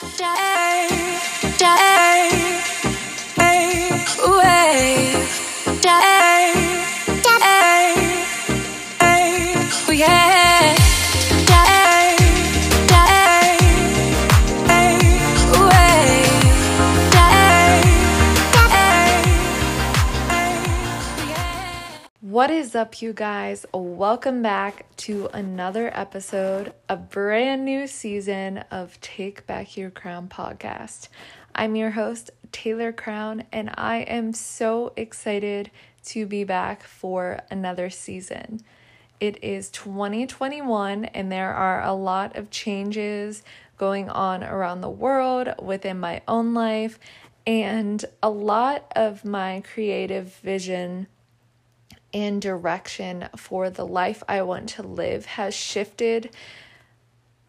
[0.00, 0.95] day.
[22.36, 23.64] What is up, you guys?
[23.72, 31.08] Welcome back to another episode, a brand new season of Take Back Your Crown podcast.
[31.54, 35.70] I'm your host, Taylor Crown, and I am so excited
[36.08, 38.60] to be back for another season.
[39.18, 43.42] It is 2021, and there are a lot of changes
[43.78, 46.98] going on around the world, within my own life,
[47.46, 51.06] and a lot of my creative vision
[52.16, 56.30] and direction for the life I want to live has shifted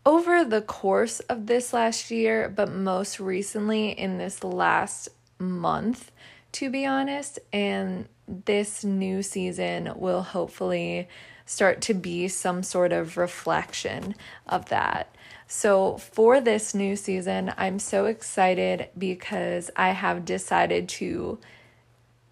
[0.05, 5.07] over the course of this last year, but most recently in this last
[5.39, 6.11] month,
[6.51, 7.39] to be honest.
[7.53, 11.07] And this new season will hopefully
[11.45, 14.15] start to be some sort of reflection
[14.47, 15.15] of that.
[15.47, 21.39] So, for this new season, I'm so excited because I have decided to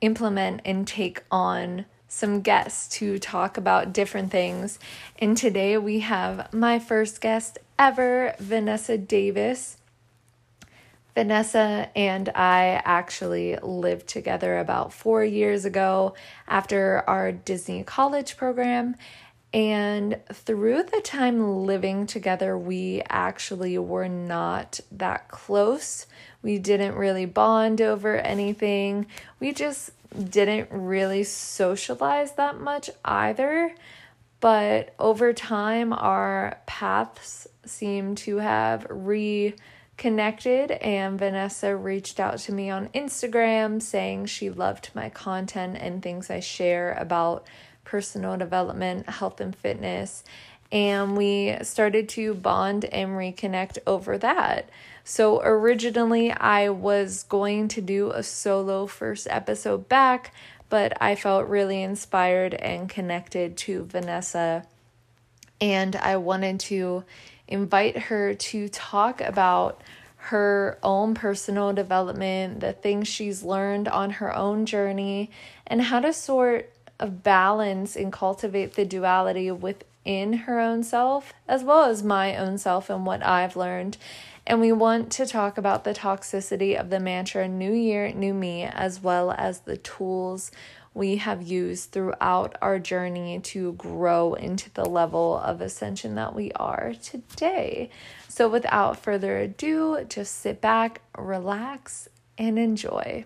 [0.01, 4.79] implement and take on some guests to talk about different things.
[5.19, 9.77] And today we have my first guest ever, Vanessa Davis.
[11.13, 16.13] Vanessa and I actually lived together about four years ago
[16.47, 18.95] after our Disney college program.
[19.53, 26.07] And through the time living together, we actually were not that close.
[26.41, 29.07] We didn't really bond over anything.
[29.39, 29.91] We just
[30.29, 33.73] didn't really socialize that much either.
[34.39, 42.69] But over time, our paths seem to have reconnected, and Vanessa reached out to me
[42.69, 47.47] on Instagram saying she loved my content and things I share about
[47.85, 50.23] personal development, health, and fitness.
[50.71, 54.69] And we started to bond and reconnect over that.
[55.07, 60.33] So originally, I was going to do a solo first episode back,
[60.67, 64.65] but I felt really inspired and connected to Vanessa.
[65.61, 67.03] And I wanted to
[67.47, 69.79] invite her to talk about
[70.15, 75.29] her own personal development, the things she's learned on her own journey,
[75.67, 81.63] and how to sort of balance and cultivate the duality within her own self, as
[81.63, 83.97] well as my own self and what I've learned.
[84.47, 88.63] And we want to talk about the toxicity of the mantra New Year, New Me,
[88.63, 90.51] as well as the tools
[90.93, 96.51] we have used throughout our journey to grow into the level of ascension that we
[96.53, 97.89] are today.
[98.27, 102.07] So, without further ado, just sit back, relax,
[102.37, 103.25] and enjoy.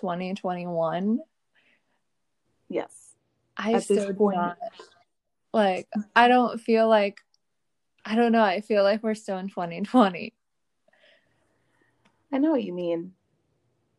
[0.00, 1.20] 2021.
[2.68, 3.14] Yes.
[3.56, 4.58] I At still do not
[5.52, 7.20] like I don't feel like
[8.04, 10.32] I don't know, I feel like we're still in 2020.
[12.32, 13.12] I know what you mean.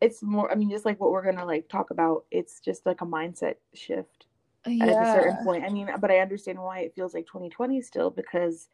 [0.00, 2.86] It's more I mean just like what we're going to like talk about, it's just
[2.86, 4.26] like a mindset shift
[4.66, 4.84] yeah.
[4.84, 5.64] at a certain point.
[5.64, 8.68] I mean, but I understand why it feels like 2020 still because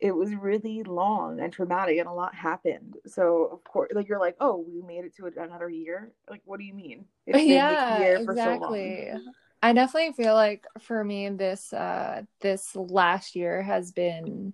[0.00, 2.96] it was really long and traumatic and a lot happened.
[3.06, 6.12] So of course, like you're like, oh, we made it to another year.
[6.28, 7.04] Like, what do you mean?
[7.26, 9.10] yeah, exactly.
[9.12, 9.20] So
[9.62, 14.52] I definitely feel like for me, this uh this last year has been,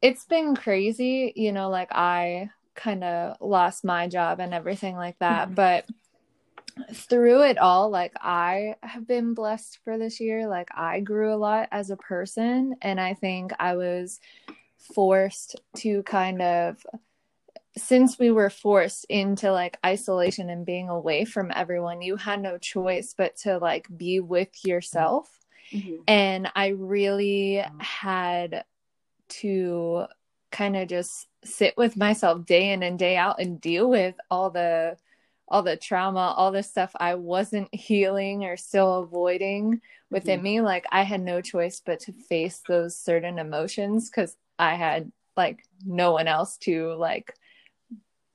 [0.00, 1.32] it's been crazy.
[1.36, 5.54] You know, like I kind of lost my job and everything like that, mm-hmm.
[5.54, 5.86] but
[6.92, 10.48] through it all, like I have been blessed for this year.
[10.48, 14.20] Like I grew a lot as a person, and I think I was
[14.94, 16.84] forced to kind of
[17.76, 22.58] since we were forced into like isolation and being away from everyone, you had no
[22.58, 25.30] choice but to like be with yourself.
[25.72, 26.02] Mm-hmm.
[26.08, 28.64] And I really had
[29.28, 30.06] to
[30.50, 34.50] kind of just sit with myself day in and day out and deal with all
[34.50, 34.96] the
[35.50, 39.80] all the trauma, all the stuff I wasn't healing or still avoiding
[40.10, 40.44] within mm-hmm.
[40.44, 40.60] me.
[40.60, 45.64] Like I had no choice but to face those certain emotions because I had like
[45.84, 47.34] no one else to like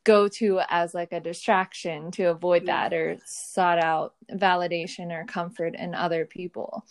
[0.04, 2.90] go to as like a distraction to avoid yeah.
[2.90, 6.86] that or sought out validation or comfort in other people.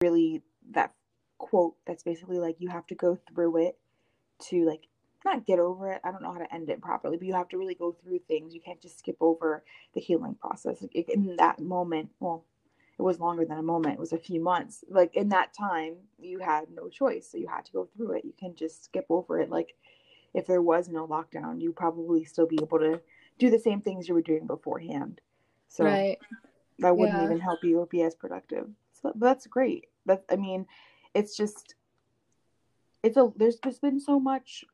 [0.00, 0.92] Really, that
[1.38, 3.78] quote that's basically like you have to go through it
[4.40, 4.86] to like
[5.24, 6.00] not get over it.
[6.04, 8.20] I don't know how to end it properly, but you have to really go through
[8.28, 8.54] things.
[8.54, 9.62] You can't just skip over
[9.94, 10.84] the healing process.
[10.92, 12.44] In that moment, well,
[12.98, 13.94] it was longer than a moment.
[13.94, 14.84] It was a few months.
[14.88, 18.24] Like in that time, you had no choice, so you had to go through it.
[18.24, 19.50] You can just skip over it.
[19.50, 19.74] Like
[20.34, 23.00] if there was no lockdown, you probably still be able to
[23.38, 25.20] do the same things you were doing beforehand.
[25.68, 26.18] So right.
[26.78, 27.24] that wouldn't yeah.
[27.24, 28.68] even help you or be as productive.
[29.00, 29.86] So that's great.
[30.06, 30.66] That I mean,
[31.14, 31.74] it's just
[33.02, 34.64] it's a there's just been so much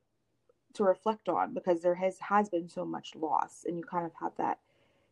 [0.74, 4.12] to reflect on because there has has been so much loss and you kind of
[4.20, 4.58] have that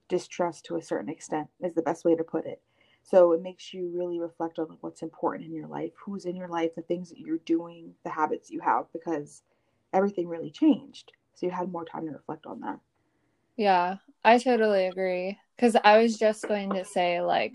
[0.08, 2.60] distrust to a certain extent is the best way to put it.
[3.02, 6.48] So it makes you really reflect on what's important in your life who's in your
[6.48, 9.42] life the things that you're doing the habits you have because
[9.92, 11.12] everything really changed.
[11.34, 12.80] So you had more time to reflect on that.
[13.56, 15.38] Yeah i totally agree.
[15.56, 17.54] Because i was just going to say like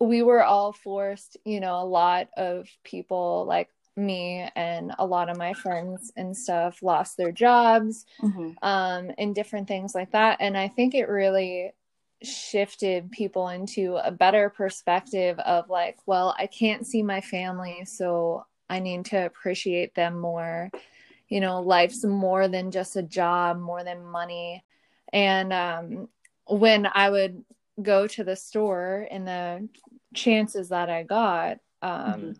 [0.00, 5.28] we were all forced you know a lot of people like me and a lot
[5.28, 8.52] of my friends and stuff lost their jobs mm-hmm.
[8.62, 10.38] um, and different things like that.
[10.40, 11.72] And I think it really
[12.22, 18.46] shifted people into a better perspective of like, well, I can't see my family, so
[18.70, 20.70] I need to appreciate them more.
[21.28, 24.64] You know, life's more than just a job, more than money.
[25.12, 26.08] And um,
[26.46, 27.44] when I would
[27.80, 29.68] go to the store and the
[30.14, 32.32] chances that I got, um, mm-hmm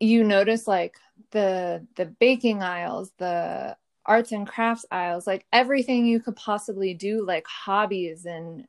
[0.00, 0.96] you notice like
[1.30, 3.76] the the baking aisles the
[4.06, 8.66] arts and crafts aisles like everything you could possibly do like hobbies and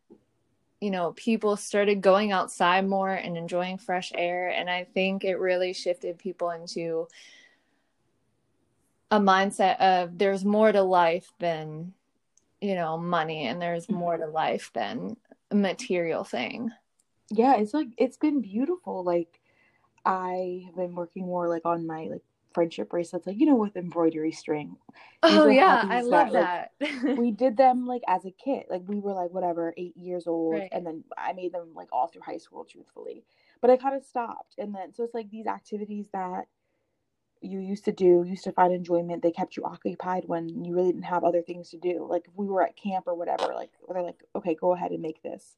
[0.82, 4.50] you know people started going outside more and enjoying fresh air.
[4.50, 7.08] And i think it really shifted people into
[9.10, 11.94] a mindset of there's more to life than
[12.60, 13.96] you know money and there's mm-hmm.
[13.96, 15.16] more to life than
[15.52, 16.72] a material thing.
[17.30, 19.41] Yeah it's like it's been beautiful like
[20.06, 23.76] I have been working more like on my like friendship bracelets, like you know, with
[23.76, 24.78] embroidery string.
[25.24, 26.72] oh yeah, I love that.
[26.80, 27.04] that.
[27.04, 30.28] Like, we did them like as a kid, like we were like whatever eight years
[30.28, 30.70] old, right.
[30.72, 33.24] and then I made them like all through high school, truthfully.
[33.62, 36.48] But I kind of stopped, and then so it's like these activities that
[37.42, 39.24] you used to do, used to find enjoyment.
[39.24, 42.08] They kept you occupied when you really didn't have other things to do.
[42.10, 45.02] Like if we were at camp or whatever, like they're like, okay, go ahead and
[45.02, 45.58] make this.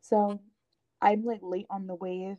[0.00, 0.40] So
[1.00, 2.38] I'm like late on the wave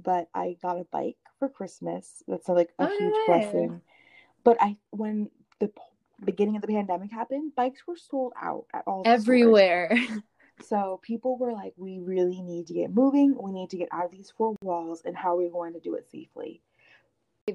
[0.00, 2.22] but I got a bike for Christmas.
[2.26, 3.80] That's like a oh, huge blessing.
[4.44, 5.30] But I when
[5.60, 5.70] the
[6.24, 9.96] beginning of the pandemic happened, bikes were sold out at all everywhere.
[10.64, 13.36] So people were like, "We really need to get moving.
[13.40, 15.80] We need to get out of these four walls, and how are we going to
[15.80, 16.60] do it safely?"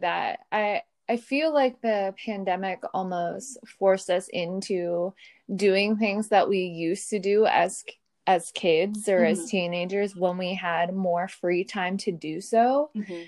[0.01, 5.13] That I I feel like the pandemic almost forced us into
[5.55, 7.85] doing things that we used to do as
[8.27, 9.31] as kids or mm-hmm.
[9.31, 12.91] as teenagers when we had more free time to do so.
[12.95, 13.23] Mm-hmm.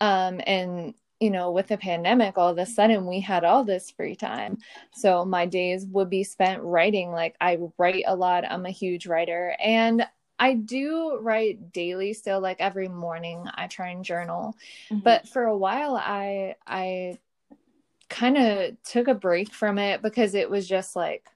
[0.00, 3.90] Um, and you know, with the pandemic, all of a sudden we had all this
[3.90, 4.58] free time.
[4.92, 7.12] So my days would be spent writing.
[7.12, 8.44] Like I write a lot.
[8.50, 9.56] I'm a huge writer.
[9.58, 10.06] And
[10.38, 14.56] I do write daily still, like every morning I try and journal.
[14.90, 14.98] Mm-hmm.
[14.98, 17.18] But for a while I I
[18.10, 21.26] kind of took a break from it because it was just like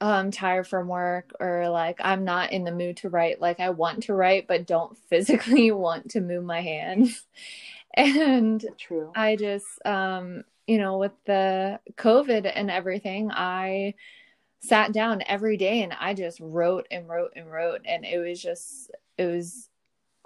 [0.00, 3.40] oh, I'm tired from work or like I'm not in the mood to write.
[3.40, 7.24] Like I want to write, but don't physically want to move my hands.
[7.94, 9.12] and True.
[9.14, 13.94] I just, um, you know, with the COVID and everything, I
[14.60, 17.80] sat down every day and I just wrote and wrote and wrote.
[17.84, 19.68] And it was just, it was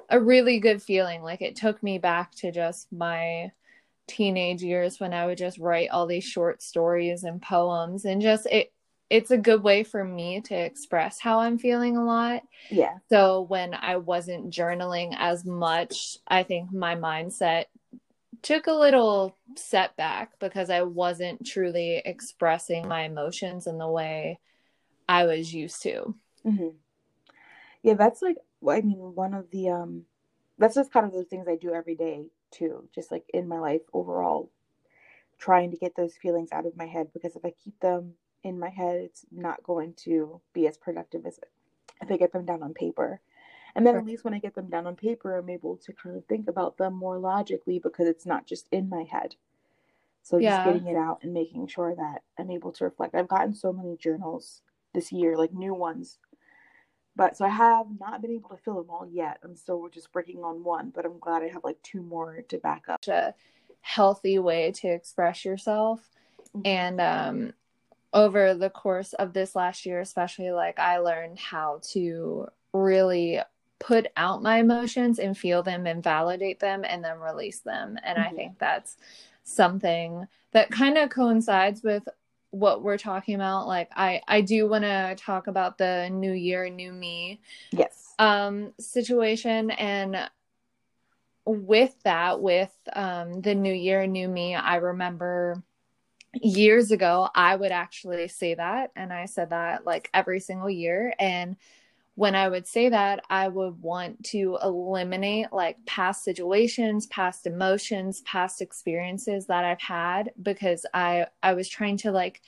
[0.09, 1.23] a really good feeling.
[1.23, 3.53] Like it took me back to just my
[4.09, 8.47] teenage years when I would just write all these short stories and poems and just
[8.47, 8.73] it
[9.13, 12.45] it's a good way for me to express how I'm feeling a lot.
[12.71, 12.97] Yeah.
[13.11, 17.67] So when I wasn't journaling as much, I think my mindset
[18.41, 24.41] took a little setback because I wasn't truly expressing my emotions in the way
[25.07, 26.15] I was used to.
[26.47, 26.69] Mm-hmm.
[27.83, 30.07] Yeah, that's like I mean one of the um
[30.57, 33.59] that's just kind of those things I do every day too, just like in my
[33.59, 34.51] life overall
[35.39, 38.59] trying to get those feelings out of my head because if I keep them in
[38.59, 41.39] my head, it's not going to be as productive as
[42.01, 43.21] if I get them down on paper.
[43.75, 46.17] And then at least when I get them down on paper, I'm able to kind
[46.17, 49.37] of think about them more logically because it's not just in my head.
[50.23, 50.65] So just yeah.
[50.65, 53.15] getting it out and making sure that I'm able to reflect.
[53.15, 54.61] I've gotten so many journals
[54.93, 56.19] this year, like new ones.
[57.17, 59.39] But so I have not been able to fill them all yet.
[59.43, 62.59] I'm still just working on one, but I'm glad I have like two more to
[62.59, 63.01] back up.
[63.09, 63.35] A
[63.81, 66.01] healthy way to express yourself.
[66.55, 66.67] Mm-hmm.
[66.67, 67.53] And um
[68.15, 73.41] over the course of this last year, especially, like I learned how to really
[73.79, 77.99] put out my emotions and feel them and validate them and then release them.
[78.05, 78.33] And mm-hmm.
[78.33, 78.97] I think that's
[79.45, 82.07] something that kind of coincides with
[82.53, 86.69] what we're talking about like i i do want to talk about the new year
[86.69, 87.41] new me
[87.71, 90.17] yes um situation and
[91.47, 95.63] with that with um the new year new me i remember
[96.35, 101.15] years ago i would actually say that and i said that like every single year
[101.19, 101.57] and
[102.15, 108.21] when I would say that, I would want to eliminate like past situations, past emotions,
[108.23, 112.43] past experiences that I've had because I I was trying to like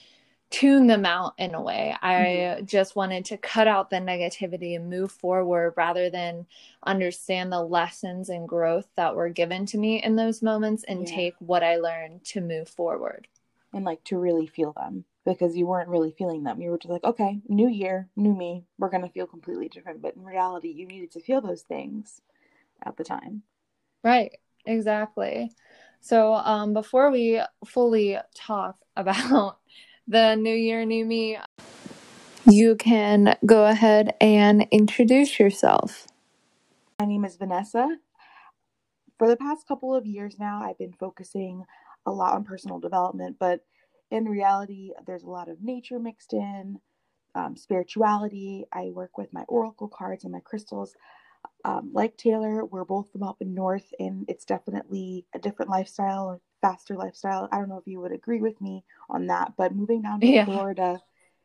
[0.51, 1.97] tune them out in a way.
[2.03, 2.65] I mm-hmm.
[2.67, 6.47] just wanted to cut out the negativity and move forward rather than
[6.85, 11.15] understand the lessons and growth that were given to me in those moments and yeah.
[11.15, 13.27] take what I learned to move forward.
[13.75, 16.61] And like to really feel them because you weren't really feeling them.
[16.61, 20.01] You were just like, okay, new year, new me, we're going to feel completely different.
[20.01, 22.21] But in reality, you needed to feel those things
[22.85, 23.43] at the time.
[24.03, 24.33] Right,
[24.65, 25.51] exactly.
[26.01, 29.59] So, um, before we fully talk about
[30.07, 31.39] the new year, new me,
[32.47, 36.07] you can go ahead and introduce yourself.
[37.01, 37.97] My name is Vanessa.
[39.19, 41.65] For the past couple of years now, I've been focusing
[42.07, 43.65] a lot on personal development, but
[44.11, 46.79] in reality, there's a lot of nature mixed in,
[47.35, 48.65] um, spirituality.
[48.73, 50.95] I work with my oracle cards and my crystals.
[51.65, 56.31] Um, like Taylor, we're both from up in north, and it's definitely a different lifestyle,
[56.31, 57.49] a faster lifestyle.
[57.51, 60.27] I don't know if you would agree with me on that, but moving down to
[60.27, 60.45] yeah.
[60.45, 61.01] Florida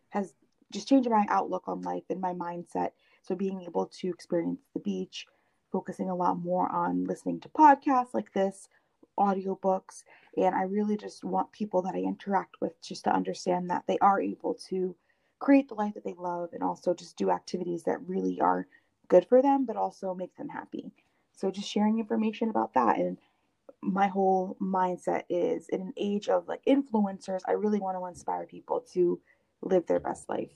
[0.09, 0.33] has
[0.71, 2.91] just changed my outlook on life and my mindset.
[3.23, 5.25] So being able to experience the beach,
[5.71, 8.69] focusing a lot more on listening to podcasts like this,
[9.19, 10.03] audiobooks
[10.37, 13.97] and i really just want people that i interact with just to understand that they
[13.99, 14.95] are able to
[15.39, 18.67] create the life that they love and also just do activities that really are
[19.07, 20.91] good for them but also make them happy.
[21.31, 23.17] So just sharing information about that and
[23.81, 28.45] my whole mindset is in an age of like influencers i really want to inspire
[28.45, 29.17] people to
[29.61, 30.51] live their best life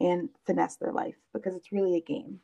[0.00, 2.40] and finesse their life because it's really a game.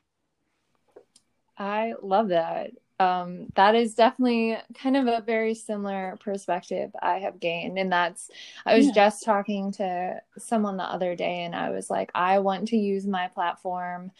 [1.58, 2.70] I love that
[3.00, 7.78] um, that is definitely kind of a very similar perspective I have gained.
[7.78, 8.30] And that's,
[8.66, 8.92] I was yeah.
[8.92, 13.07] just talking to someone the other day and I was like, I want to use
[13.07, 14.12] my platform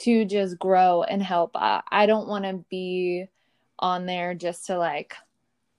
[0.00, 1.52] to just grow and help.
[1.54, 3.24] I, I don't want to be
[3.78, 5.14] on there just to like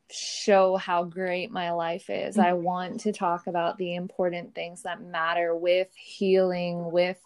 [0.10, 2.38] show how great my life is.
[2.38, 2.48] Mm-hmm.
[2.48, 7.20] I want to talk about the important things that matter with healing, with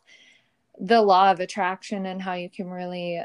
[0.77, 3.21] the law of attraction and how you can really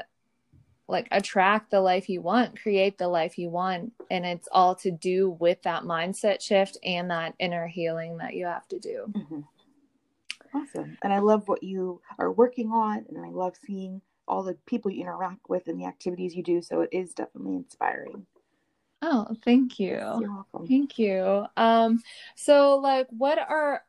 [0.91, 3.93] like attract the life you want, create the life you want.
[4.11, 8.45] And it's all to do with that mindset shift and that inner healing that you
[8.45, 9.05] have to do.
[9.11, 9.39] Mm-hmm.
[10.53, 10.97] Awesome.
[11.01, 13.05] And I love what you are working on.
[13.07, 16.61] And I love seeing all the people you interact with and the activities you do.
[16.61, 18.25] So it is definitely inspiring.
[19.01, 19.97] Oh, thank you.
[19.97, 20.67] You're welcome.
[20.67, 21.45] Thank you.
[21.57, 22.03] Um,
[22.35, 23.81] so like what are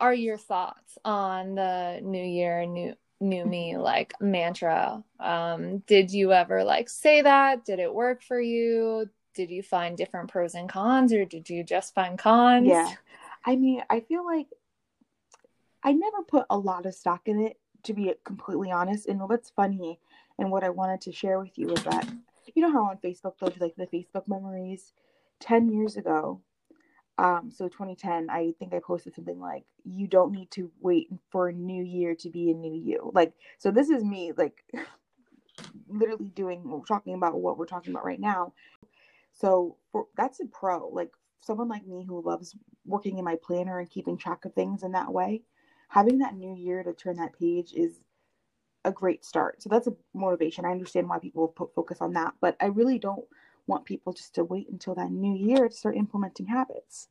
[0.00, 5.04] are your thoughts on the new year, new new me like mantra.
[5.18, 7.64] Um did you ever like say that?
[7.64, 9.08] Did it work for you?
[9.34, 12.66] Did you find different pros and cons or did you just find cons?
[12.66, 12.92] Yeah.
[13.44, 14.48] I mean i feel like
[15.82, 19.06] i never put a lot of stock in it to be completely honest.
[19.06, 19.98] And what's funny
[20.38, 22.08] and what i wanted to share with you is that
[22.54, 24.92] you know how on facebook they'll do like the facebook memories?
[25.40, 26.40] 10 years ago
[27.20, 31.48] um, so 2010, I think I posted something like, "You don't need to wait for
[31.50, 34.64] a new year to be a new you." Like, so this is me, like,
[35.88, 38.54] literally doing, talking about what we're talking about right now.
[39.32, 40.88] So for, that's a pro.
[40.88, 41.12] Like
[41.42, 44.92] someone like me who loves working in my planner and keeping track of things in
[44.92, 45.42] that way,
[45.88, 48.00] having that new year to turn that page is
[48.84, 49.62] a great start.
[49.62, 50.64] So that's a motivation.
[50.66, 53.26] I understand why people focus on that, but I really don't
[53.70, 57.08] want people just to wait until that new year to start implementing habits.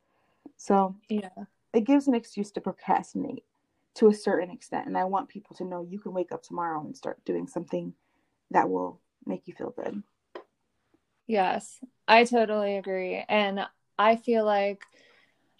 [0.57, 1.29] So yeah,
[1.73, 3.43] it gives an excuse to procrastinate
[3.95, 4.85] to a certain extent.
[4.87, 7.93] And I want people to know you can wake up tomorrow and start doing something
[8.51, 10.03] that will make you feel good.
[11.27, 13.23] Yes, I totally agree.
[13.29, 13.65] And
[13.97, 14.83] I feel like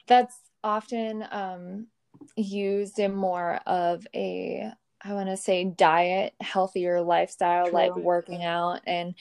[0.08, 1.88] that's often um,
[2.36, 4.72] used in more of a,
[5.04, 7.74] I want to say, diet, healthier lifestyle, True.
[7.74, 8.82] like working out.
[8.88, 9.14] And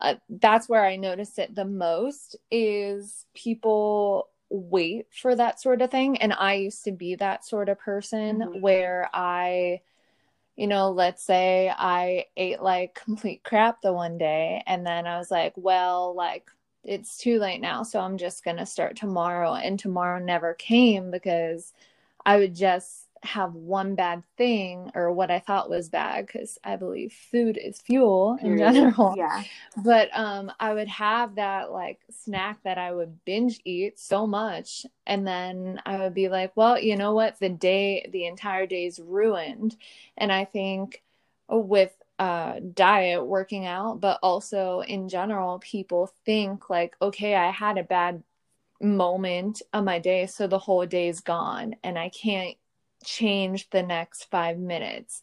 [0.00, 5.90] uh, that's where I notice it the most is people wait for that sort of
[5.90, 6.18] thing.
[6.18, 8.60] And I used to be that sort of person mm-hmm.
[8.60, 9.80] where I,
[10.54, 15.18] you know, let's say I ate like complete crap the one day and then I
[15.18, 16.50] was like, well, like
[16.84, 17.82] it's too late now.
[17.82, 19.54] So I'm just going to start tomorrow.
[19.54, 21.72] And tomorrow never came because
[22.24, 26.76] I would just have one bad thing or what I thought was bad because I
[26.76, 29.14] believe food is fuel in general.
[29.16, 29.44] Yeah.
[29.76, 34.86] But um I would have that like snack that I would binge eat so much
[35.06, 37.38] and then I would be like, well, you know what?
[37.38, 39.76] The day the entire day's ruined.
[40.16, 41.02] And I think
[41.48, 47.76] with uh diet working out but also in general people think like okay i had
[47.76, 48.22] a bad
[48.80, 52.56] moment of my day so the whole day is gone and i can't
[53.04, 55.22] change the next 5 minutes.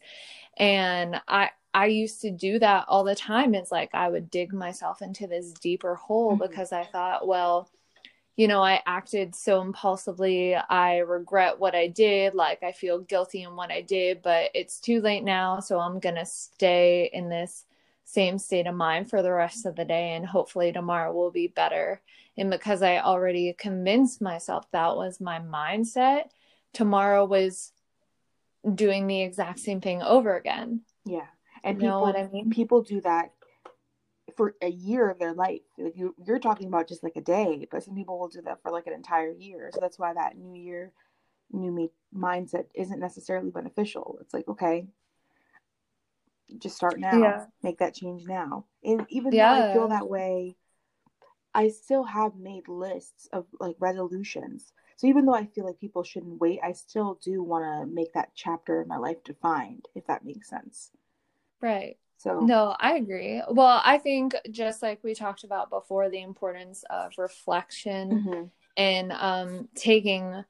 [0.56, 3.54] And i i used to do that all the time.
[3.54, 6.42] It's like i would dig myself into this deeper hole mm-hmm.
[6.42, 7.68] because i thought well
[8.36, 10.54] you know i acted so impulsively.
[10.54, 12.34] I regret what i did.
[12.34, 15.60] Like i feel guilty in what i did but it's too late now.
[15.60, 17.64] So i'm going to stay in this
[18.04, 20.12] same state of mind for the rest of the day.
[20.12, 22.00] And hopefully tomorrow will be better.
[22.36, 26.24] And because I already convinced myself that was my mindset,
[26.74, 27.72] tomorrow was
[28.74, 30.82] doing the exact same thing over again.
[31.04, 31.26] Yeah.
[31.62, 32.50] And you people, know what I mean?
[32.50, 33.32] People do that
[34.36, 35.60] for a year of their life.
[35.78, 38.62] Like you, you're talking about just like a day, but some people will do that
[38.62, 39.70] for like an entire year.
[39.72, 40.92] So that's why that new year,
[41.52, 44.18] new me mindset isn't necessarily beneficial.
[44.20, 44.86] It's like, okay,
[46.58, 47.18] just start now.
[47.18, 47.46] Yeah.
[47.62, 48.66] Make that change now.
[48.82, 49.54] And even yeah.
[49.54, 50.56] though I feel that way
[51.54, 54.72] I still have made lists of like resolutions.
[54.96, 58.12] So even though I feel like people shouldn't wait, I still do want to make
[58.14, 60.90] that chapter in my life defined, if that makes sense.
[61.60, 61.96] Right.
[62.18, 63.42] So No, I agree.
[63.50, 68.42] Well, I think just like we talked about before the importance of reflection mm-hmm.
[68.76, 70.44] and um taking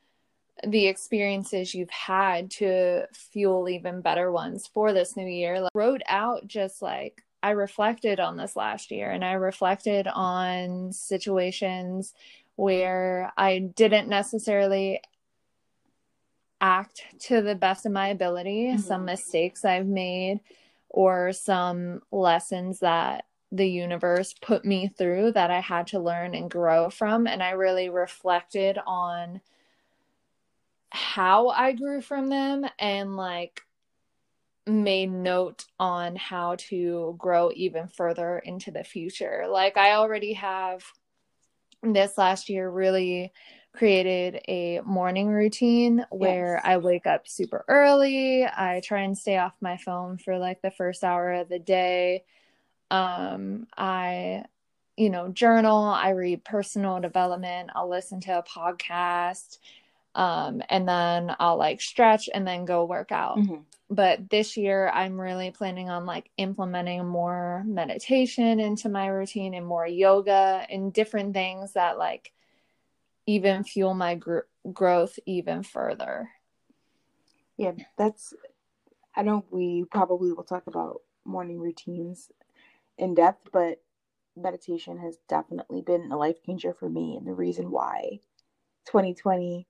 [0.67, 5.61] the experiences you've had to fuel even better ones for this new year.
[5.61, 10.93] Like, wrote out just like I reflected on this last year and I reflected on
[10.93, 12.15] situations
[12.57, 15.01] where I didn't necessarily
[16.61, 18.81] act to the best of my ability, mm-hmm.
[18.81, 20.41] some mistakes I've made,
[20.89, 26.51] or some lessons that the universe put me through that I had to learn and
[26.51, 27.27] grow from.
[27.27, 29.41] And I really reflected on
[30.91, 33.63] how I grew from them and like
[34.67, 39.45] made note on how to grow even further into the future.
[39.49, 40.85] Like I already have
[41.93, 43.33] this last year really
[43.75, 46.63] created a morning routine where yes.
[46.65, 48.45] I wake up super early.
[48.45, 52.25] I try and stay off my phone for like the first hour of the day.
[52.91, 54.45] Um I
[54.97, 59.59] you know journal, I read personal development, I'll listen to a podcast
[60.15, 63.39] um and then I'll like stretch and then go work out.
[63.39, 69.55] Mm-hmm but this year i'm really planning on like implementing more meditation into my routine
[69.55, 72.33] and more yoga and different things that like
[73.27, 74.41] even fuel my gr-
[74.73, 76.31] growth even further
[77.57, 78.33] yeah that's
[79.15, 82.31] i know we probably will talk about morning routines
[82.99, 83.83] in depth but
[84.37, 88.19] meditation has definitely been a life changer for me and the reason why
[88.87, 89.67] 2020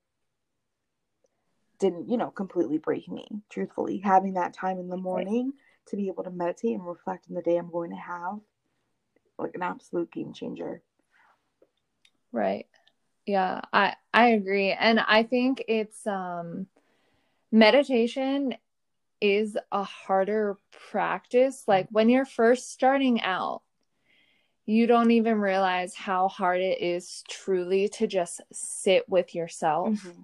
[1.78, 3.98] didn't, you know, completely break me, truthfully.
[3.98, 5.88] Having that time in the morning right.
[5.88, 8.40] to be able to meditate and reflect on the day I'm going to have,
[9.38, 10.82] like an absolute game changer.
[12.32, 12.66] Right.
[13.26, 14.72] Yeah, I I agree.
[14.72, 16.66] And I think it's um
[17.50, 18.54] meditation
[19.20, 20.58] is a harder
[20.90, 21.64] practice.
[21.66, 23.62] Like when you're first starting out,
[24.66, 29.88] you don't even realize how hard it is truly to just sit with yourself.
[29.88, 30.22] Mm-hmm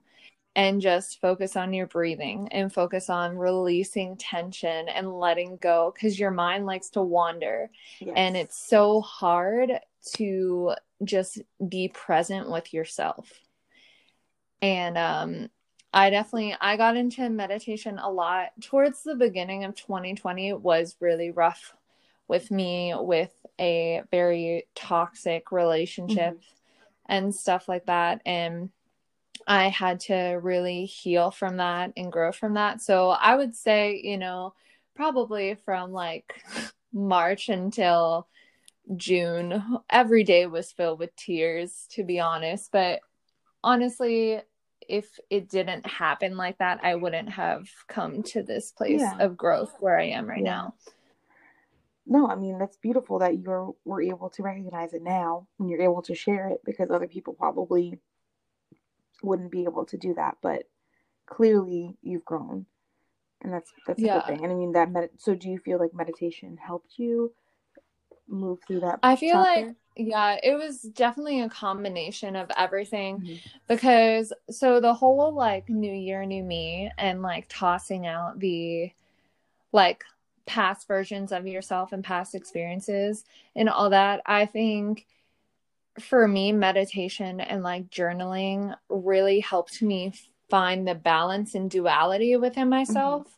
[0.57, 6.19] and just focus on your breathing and focus on releasing tension and letting go because
[6.19, 7.71] your mind likes to wander.
[8.01, 8.15] Yes.
[8.17, 9.71] And it's so hard
[10.15, 10.73] to
[11.05, 13.31] just be present with yourself.
[14.61, 15.49] And um,
[15.93, 20.97] I definitely I got into meditation a lot towards the beginning of 2020 it was
[21.01, 21.75] really rough
[22.29, 27.13] with me with a very toxic relationship mm-hmm.
[27.13, 28.71] and stuff like that and
[29.51, 32.81] I had to really heal from that and grow from that.
[32.81, 34.55] So I would say, you know,
[34.95, 36.41] probably from like
[36.93, 38.29] March until
[38.95, 39.61] June,
[39.91, 42.71] every day was filled with tears, to be honest.
[42.71, 43.01] But
[43.65, 44.41] honestly,
[44.89, 49.19] if it didn't happen like that, I wouldn't have come to this place yeah.
[49.19, 50.51] of growth where I am right yeah.
[50.51, 50.75] now.
[52.07, 55.83] No, I mean that's beautiful that you're were able to recognize it now and you're
[55.83, 57.99] able to share it because other people probably
[59.23, 60.65] wouldn't be able to do that, but
[61.27, 62.67] clearly you've grown,
[63.43, 64.15] and that's that's a yeah.
[64.15, 64.45] good thing.
[64.45, 64.91] And I mean that.
[64.91, 67.33] Med- so do you feel like meditation helped you
[68.31, 69.67] move through that i feel chapter?
[69.67, 73.35] like yeah it was definitely a combination of everything mm-hmm.
[73.69, 78.91] because so the whole like new year new me and like tossing out the
[79.73, 80.05] like
[80.47, 83.25] past versions of yourself and past experiences
[83.57, 85.07] and all that i think
[85.98, 90.12] for me meditation and like journaling really helped me
[90.48, 93.31] find the balance and duality within myself mm-hmm.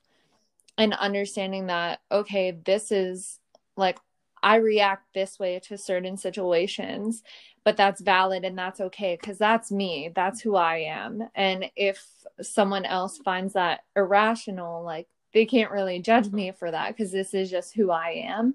[0.78, 3.38] and understanding that okay this is
[3.76, 3.98] like
[4.42, 7.22] I react this way to certain situations,
[7.64, 10.10] but that's valid and that's okay because that's me.
[10.14, 11.28] That's who I am.
[11.34, 12.04] And if
[12.40, 17.34] someone else finds that irrational, like they can't really judge me for that because this
[17.34, 18.54] is just who I am.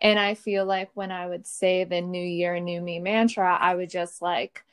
[0.00, 3.74] And I feel like when I would say the new year, new me mantra, I
[3.74, 4.64] would just like,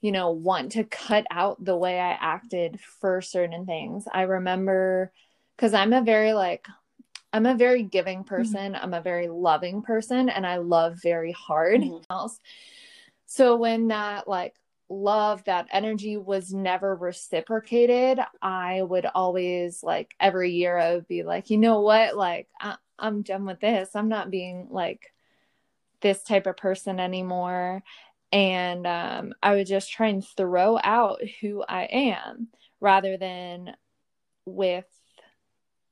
[0.00, 4.06] you know, want to cut out the way I acted for certain things.
[4.12, 5.12] I remember
[5.56, 6.66] because I'm a very like
[7.32, 8.34] I'm a very giving mm-hmm.
[8.34, 8.72] person.
[8.72, 8.84] Mm-hmm.
[8.84, 11.80] I'm a very loving person and I love very hard.
[11.80, 12.26] Mm-hmm.
[13.24, 14.54] So when that like
[14.90, 21.22] love, that energy was never reciprocated, I would always like every year I would be
[21.22, 22.14] like, you know what?
[22.14, 23.90] Like I- I'm done with this.
[23.94, 25.12] I'm not being like
[26.00, 27.82] this type of person anymore.
[28.32, 32.48] And um, I would just try and throw out who I am
[32.80, 33.76] rather than
[34.46, 34.86] with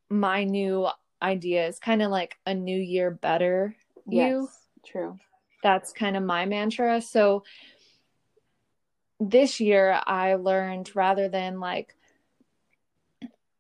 [0.09, 0.89] my new
[1.23, 3.77] idea is kind of like a new year better
[4.09, 4.19] you.
[4.19, 5.19] Yes, true.
[5.63, 7.01] That's kind of my mantra.
[7.03, 7.45] So
[9.21, 11.95] this year I learned rather than like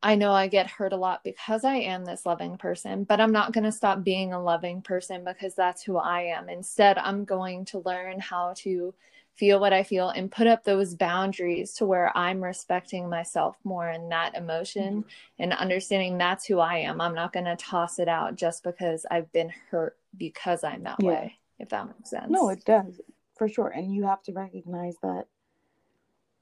[0.02, 3.32] I know I get hurt a lot because I am this loving person, but I'm
[3.32, 6.48] not going to stop being a loving person because that's who I am.
[6.48, 8.94] Instead, I'm going to learn how to
[9.34, 13.90] feel what I feel and put up those boundaries to where I'm respecting myself more
[13.90, 15.08] in that emotion mm-hmm.
[15.38, 17.00] and understanding that's who I am.
[17.00, 20.96] I'm not going to toss it out just because I've been hurt because I'm that
[21.00, 21.08] yeah.
[21.08, 22.30] way, if that makes sense.
[22.30, 23.00] No, it does
[23.36, 23.68] for sure.
[23.68, 25.26] And you have to recognize that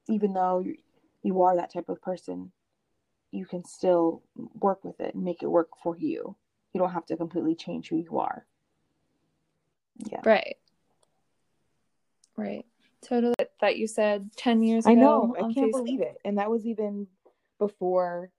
[0.09, 0.65] even though
[1.23, 2.51] you are that type of person,
[3.31, 4.23] you can still
[4.61, 6.37] work with it and make it work for you.
[6.73, 8.47] You don't have to completely change who you are.
[10.11, 10.21] Yeah.
[10.25, 10.57] Right.
[12.37, 12.65] Right
[13.03, 14.93] totally that you said 10 years ago.
[14.93, 15.37] I know.
[15.37, 15.73] I can't Facebook.
[15.73, 16.19] believe it.
[16.25, 17.07] And that was even
[17.59, 18.31] before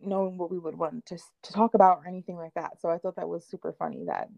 [0.00, 2.80] knowing what we would want to, to talk about or anything like that.
[2.80, 4.28] So I thought that was super funny that,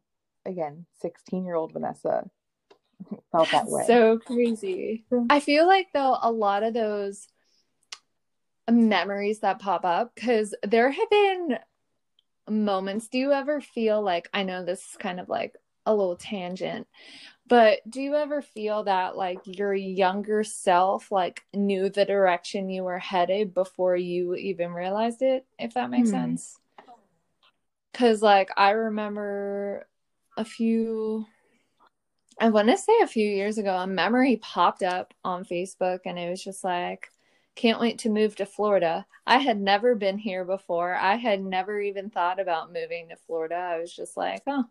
[0.45, 2.29] again, 16 year old Vanessa
[3.33, 3.85] felt that way.
[3.87, 5.05] So crazy.
[5.31, 7.29] I feel like, though, a lot of those
[8.71, 11.59] memories that pop up, because there have been
[12.49, 13.09] moments.
[13.09, 15.55] Do you ever feel like, I know this is kind of like
[15.87, 16.87] a little tangent,
[17.47, 22.85] but do you ever feel that like your younger self like knew the direction you
[22.85, 26.17] were headed before you even realized it, if that makes hmm.
[26.17, 26.59] sense?
[27.93, 29.87] Cuz like I remember
[30.37, 31.27] a few
[32.41, 36.19] I want to say a few years ago a memory popped up on Facebook and
[36.19, 37.11] it was just like
[37.55, 39.07] can't wait to move to Florida.
[39.27, 40.95] I had never been here before.
[40.95, 43.55] I had never even thought about moving to Florida.
[43.55, 44.65] I was just like, oh,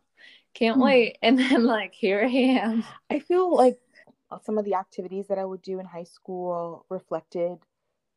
[0.53, 0.83] can't mm.
[0.83, 1.17] wait.
[1.21, 2.83] And then like here I am.
[3.09, 3.79] I feel like
[4.43, 7.57] some of the activities that I would do in high school reflected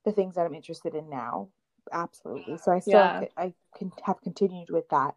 [0.04, 1.48] the things that I'm interested in now.
[1.92, 2.58] Absolutely.
[2.58, 3.24] So I still yeah.
[3.36, 5.14] I can have continued with that.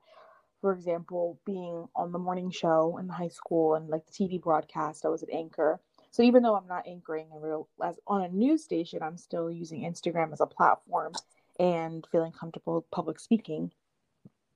[0.62, 5.06] For example, being on the morning show in high school and like the TV broadcast,
[5.06, 5.80] I was an anchor.
[6.12, 9.52] So even though I'm not anchoring in real as on a news station, I'm still
[9.52, 11.14] using Instagram as a platform
[11.60, 13.72] and feeling comfortable public speaking.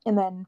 [0.06, 0.48] And then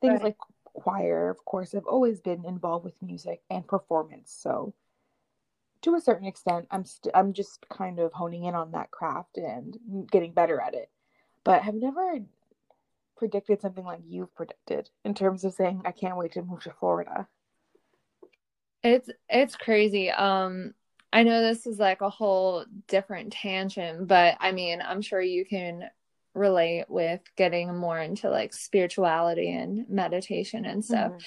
[0.00, 0.24] things right.
[0.24, 4.32] like choir, of course, have always been involved with music and performance.
[4.32, 4.74] So
[5.82, 9.38] to a certain extent, I'm st- I'm just kind of honing in on that craft
[9.38, 9.78] and
[10.10, 10.90] getting better at it.
[11.44, 12.20] But I've never
[13.16, 16.70] predicted something like you've predicted in terms of saying I can't wait to move to
[16.70, 17.28] Florida.
[18.82, 20.10] It's it's crazy.
[20.10, 20.74] Um
[21.12, 25.44] I know this is like a whole different tangent, but I mean, I'm sure you
[25.44, 25.90] can
[26.34, 31.10] relate with getting more into like spirituality and meditation and stuff.
[31.10, 31.18] Mm-hmm.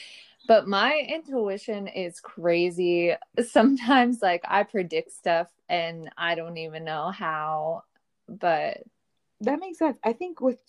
[0.47, 3.13] But my intuition is crazy.
[3.49, 7.83] Sometimes like I predict stuff and I don't even know how,
[8.27, 8.83] but
[9.41, 9.97] that makes sense.
[10.03, 10.59] I think with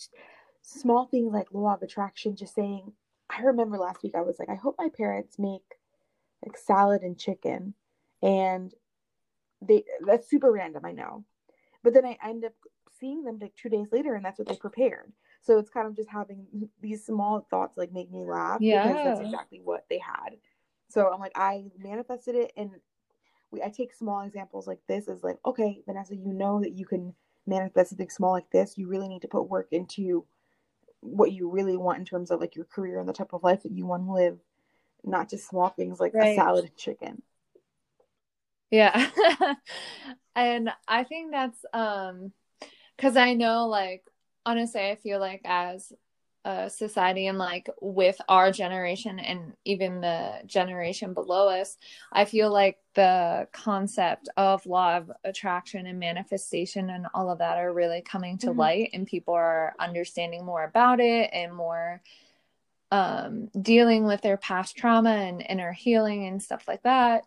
[0.63, 2.93] small things like law of attraction, just saying,
[3.31, 5.63] I remember last week I was like, I hope my parents make
[6.45, 7.75] like salad and chicken.
[8.23, 8.73] And
[9.61, 11.25] they that's super random, I know.
[11.83, 12.53] But then I end up
[12.99, 15.13] seeing them like two days later and that's what they prepared
[15.45, 16.47] so it's kind of just having
[16.81, 18.87] these small thoughts like make me laugh yeah.
[18.87, 20.37] because that's exactly what they had
[20.89, 22.71] so i'm like i manifested it and
[23.51, 26.87] we i take small examples like this as like okay vanessa you know that you
[26.87, 27.15] can
[27.47, 30.25] manifest something small like this you really need to put work into
[31.01, 33.63] what you really want in terms of like your career and the type of life
[33.63, 34.39] that you want to live
[35.05, 36.33] not just small things like right.
[36.33, 37.23] a salad and chicken.
[38.71, 39.11] Yeah.
[40.37, 42.33] and I think that's um
[42.99, 44.05] cuz I know like
[44.45, 45.93] honestly I feel like as
[46.45, 51.79] a society and like with our generation and even the generation below us,
[52.13, 57.57] I feel like the concept of law of attraction and manifestation and all of that
[57.57, 58.61] are really coming to mm-hmm.
[58.61, 62.03] light and people are understanding more about it and more
[62.95, 67.25] um dealing with their past trauma and inner healing and stuff like that.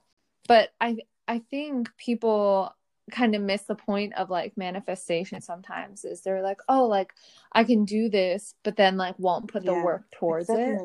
[0.48, 2.74] But I I think people
[3.12, 7.14] kind of miss the point of like manifestation sometimes is they're like oh like
[7.54, 10.78] i can do this but then like won't put the yeah, work towards it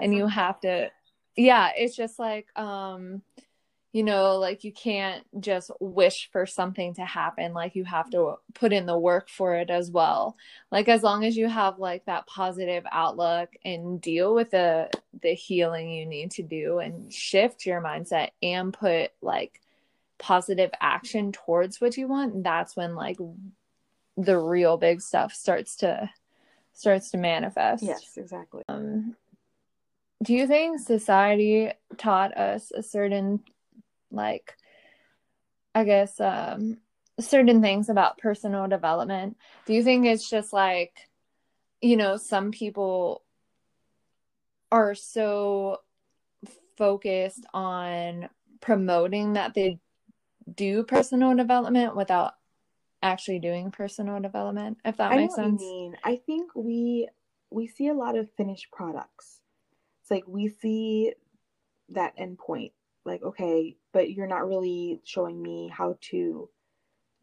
[0.00, 0.90] and you have to
[1.36, 3.20] yeah it's just like um
[3.96, 8.34] you know like you can't just wish for something to happen like you have to
[8.52, 10.36] put in the work for it as well.
[10.70, 14.90] Like as long as you have like that positive outlook and deal with the
[15.22, 19.62] the healing you need to do and shift your mindset and put like
[20.18, 23.16] positive action towards what you want that's when like
[24.18, 26.10] the real big stuff starts to
[26.74, 27.82] starts to manifest.
[27.82, 28.62] Yes exactly.
[28.68, 29.16] Um
[30.22, 33.40] do you think society taught us a certain
[34.10, 34.56] like
[35.74, 36.78] i guess um
[37.18, 39.36] certain things about personal development.
[39.66, 40.92] Do you think it's just like
[41.80, 43.22] you know some people
[44.72, 45.78] are so
[46.76, 48.28] focused on
[48.60, 49.78] promoting that they
[50.54, 52.34] do personal development without
[53.02, 55.62] actually doing personal development if that I makes sense?
[55.62, 57.08] I mean i think we
[57.50, 59.40] we see a lot of finished products.
[60.02, 61.14] It's like we see
[61.90, 62.72] that endpoint
[63.04, 66.48] like okay but you're not really showing me how to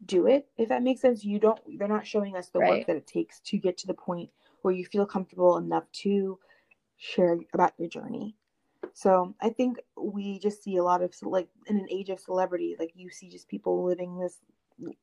[0.06, 2.78] do it if that makes sense you don't they're not showing us the right.
[2.78, 4.28] work that it takes to get to the point
[4.62, 6.38] where you feel comfortable enough to
[6.96, 8.34] share about your journey
[8.92, 12.76] so I think we just see a lot of like in an age of celebrity,
[12.78, 14.38] like you see just people living this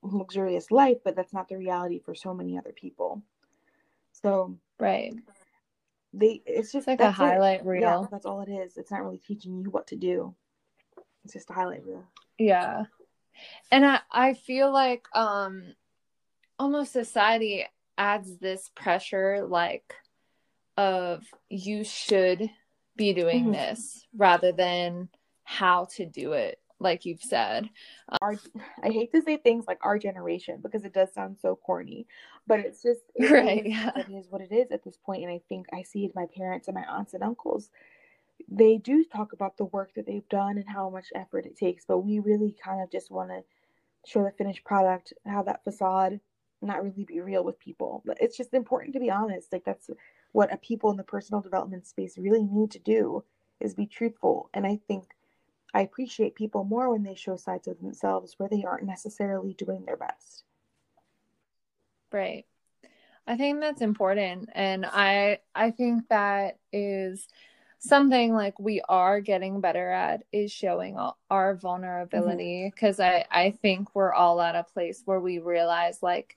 [0.01, 3.21] luxurious life, but that's not the reality for so many other people.
[4.13, 5.13] So right,
[6.13, 7.65] they it's just it's like a highlight it.
[7.65, 7.81] reel.
[7.81, 8.77] Yeah, that's all it is.
[8.77, 10.35] It's not really teaching you what to do.
[11.23, 12.03] It's just a highlight reel.
[12.37, 12.83] Yeah,
[13.71, 15.75] and I I feel like um
[16.59, 17.65] almost society
[17.97, 19.95] adds this pressure like
[20.77, 22.49] of you should
[22.95, 23.53] be doing mm-hmm.
[23.53, 25.09] this rather than
[25.43, 27.69] how to do it like you've said
[28.21, 28.35] our,
[28.83, 32.07] i hate to say things like our generation because it does sound so corny
[32.47, 33.91] but it's just it right is, yeah.
[33.95, 36.25] it is what it is at this point and i think i see it my
[36.35, 37.69] parents and my aunts and uncles
[38.49, 41.85] they do talk about the work that they've done and how much effort it takes
[41.85, 43.41] but we really kind of just want to
[44.05, 46.19] show the finished product have that facade
[46.61, 49.89] not really be real with people but it's just important to be honest like that's
[50.31, 53.23] what a people in the personal development space really need to do
[53.59, 54.49] is be truthful.
[54.53, 55.05] And I think
[55.73, 59.85] I appreciate people more when they show sides of themselves where they aren't necessarily doing
[59.85, 60.43] their best.
[62.11, 62.45] Right.
[63.27, 67.27] I think that's important and I I think that is
[67.81, 70.97] something like we are getting better at is showing
[71.31, 73.23] our vulnerability because mm-hmm.
[73.31, 76.35] I I think we're all at a place where we realize like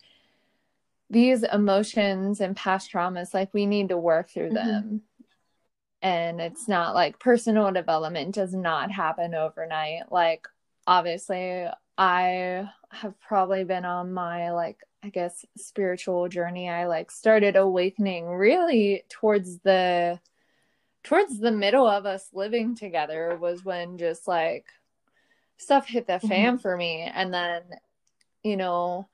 [1.10, 4.54] these emotions and past traumas like we need to work through mm-hmm.
[4.54, 5.02] them
[6.00, 10.48] and it's not like personal development does not happen overnight like
[10.86, 11.66] obviously
[11.98, 18.26] i have probably been on my like i guess spiritual journey i like started awakening
[18.26, 20.18] really towards the
[21.04, 24.66] towards the middle of us living together was when just like
[25.56, 26.62] stuff hit the fan mm-hmm.
[26.62, 27.62] for me and then
[28.42, 29.08] you know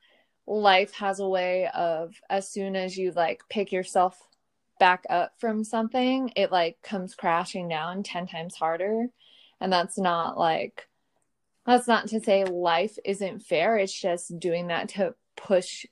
[0.47, 4.21] life has a way of as soon as you like pick yourself
[4.81, 9.07] back up from something, it like comes crashing down 10 times harder.
[9.61, 10.89] And that's not like,
[11.65, 13.77] that's not to say life isn't fair.
[13.77, 15.87] It's just doing that to push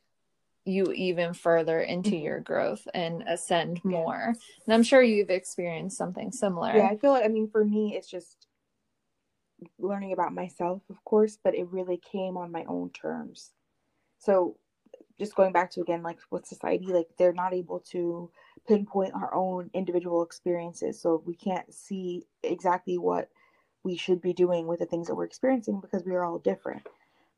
[0.69, 2.25] you even further into mm-hmm.
[2.25, 4.35] your growth and ascend more.
[4.67, 6.77] And I'm sure you've experienced something similar.
[6.77, 8.47] Yeah, I feel like, I mean, for me, it's just
[9.79, 13.51] learning about myself, of course, but it really came on my own terms.
[14.19, 14.57] So
[15.19, 18.31] just going back to again, like with society, like they're not able to
[18.67, 21.01] pinpoint our own individual experiences.
[21.01, 23.31] So we can't see exactly what
[23.83, 26.83] we should be doing with the things that we're experiencing because we are all different.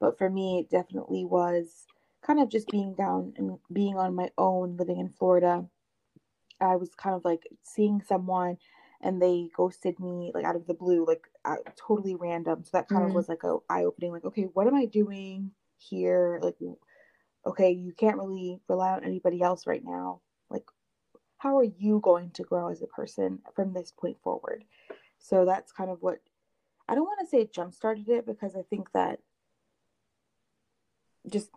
[0.01, 1.87] But for me, it definitely was
[2.23, 5.65] kind of just being down and being on my own, living in Florida.
[6.61, 8.59] I was kind of like seeing someone
[9.01, 12.65] and they ghosted me like out of the blue, like uh, totally random.
[12.65, 13.09] So that kind mm.
[13.09, 15.53] of was like a eye opening, like, okay, what am I doing?
[15.81, 16.57] here like
[17.47, 20.65] okay you can't really rely on anybody else right now like
[21.39, 24.65] how are you going to grow as a person from this point forward
[25.19, 26.19] So that's kind of what
[26.89, 29.21] I don't want to say jump started it because I think that
[31.31, 31.51] just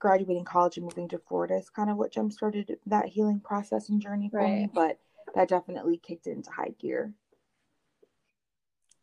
[0.00, 3.88] graduating college and moving to Florida is kind of what jump started that healing process
[3.88, 4.62] and journey for right.
[4.62, 4.70] me.
[4.72, 4.98] But
[5.34, 7.12] that definitely kicked into high gear.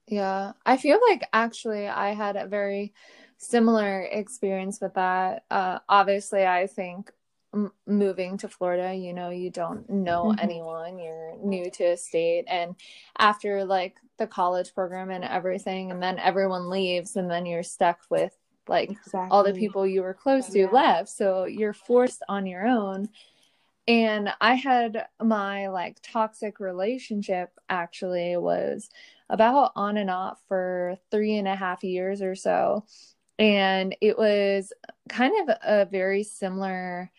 [0.08, 2.94] Yeah, I feel like actually I had a very
[3.38, 5.44] similar experience with that.
[5.52, 7.12] Uh, obviously, I think
[7.54, 10.40] m- moving to Florida, you know, you don't know mm-hmm.
[10.40, 12.76] anyone, you're new to a state, and
[13.18, 18.00] after like the college program and everything, and then everyone leaves, and then you're stuck
[18.10, 18.36] with
[18.70, 19.30] like exactly.
[19.32, 20.72] all the people you were close to yeah.
[20.72, 23.10] left, so you're forced on your own.
[23.88, 28.90] And I had my like toxic relationship actually was
[29.30, 32.86] about on and off for three and a half years or so
[33.40, 34.74] and it was
[35.10, 37.12] kind of a very similar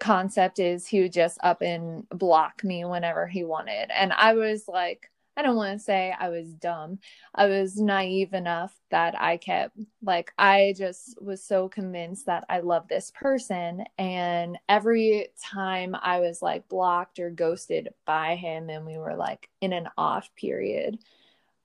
[0.00, 4.68] concept is he would just up and block me whenever he wanted and i was
[4.68, 6.98] like i don't want to say i was dumb
[7.34, 12.60] i was naive enough that i kept like i just was so convinced that i
[12.60, 18.84] love this person and every time i was like blocked or ghosted by him and
[18.84, 20.98] we were like in an off period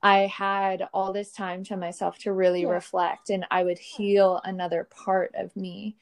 [0.04, 2.68] I had all this time to myself to really yeah.
[2.68, 5.96] reflect and I would heal another part of me.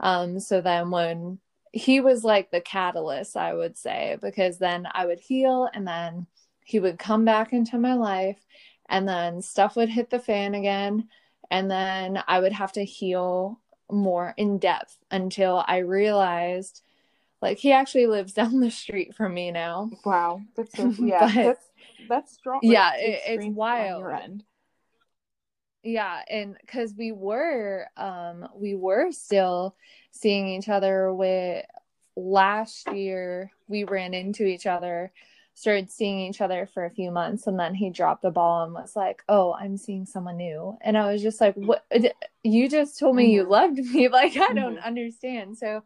[0.00, 1.38] Um, so then when
[1.72, 6.26] he was like the catalyst, I would say, because then I would heal and then
[6.64, 8.38] he would come back into my life
[8.88, 11.08] and then stuff would hit the fan again.
[11.50, 16.82] And then I would have to heal more in depth until I realized
[17.42, 19.90] like he actually lives down the street from me now.
[20.04, 20.40] Wow.
[20.56, 21.26] That's so yeah.
[21.26, 21.68] but, that's
[22.08, 22.60] that's strong.
[22.62, 24.42] Yeah, it, it's wild.
[25.84, 29.74] Yeah, and because we were, um, we were still
[30.12, 31.12] seeing each other.
[31.12, 31.66] With
[32.16, 35.12] last year, we ran into each other,
[35.54, 38.72] started seeing each other for a few months, and then he dropped the ball and
[38.72, 41.84] was like, "Oh, I'm seeing someone new," and I was just like, "What?
[42.42, 43.32] You just told me mm-hmm.
[43.32, 44.08] you loved me?
[44.12, 44.86] Like, I don't mm-hmm.
[44.86, 45.82] understand." So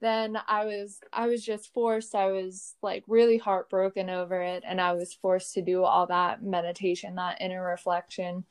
[0.00, 4.80] then I was I was just forced I was like really heartbroken over it and
[4.80, 8.44] I was forced to do all that meditation that inner reflection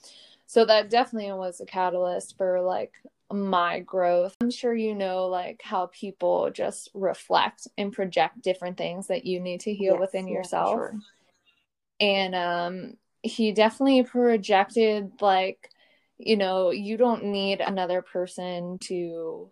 [0.46, 2.94] so that definitely was a catalyst for like
[3.32, 9.08] my growth I'm sure you know like how people just reflect and project different things
[9.08, 10.96] that you need to heal yes, within yourself sure.
[12.00, 15.70] and um he definitely projected like
[16.18, 19.50] you know you don't need another person to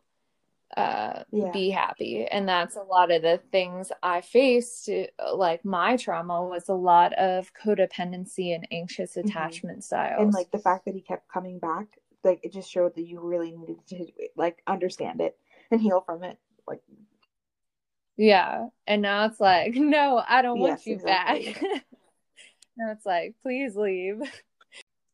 [0.77, 1.51] uh yeah.
[1.51, 4.89] be happy and that's a lot of the things i faced
[5.35, 9.27] like my trauma was a lot of codependency and anxious mm-hmm.
[9.27, 11.87] attachment styles and like the fact that he kept coming back
[12.25, 15.37] like it just showed that you really needed to like understand it
[15.71, 16.81] and heal from it like
[18.17, 18.67] yeah.
[18.87, 21.53] And now it's like no i don't yes, want you exactly.
[21.53, 21.63] back.
[22.77, 24.19] Now it's like please leave.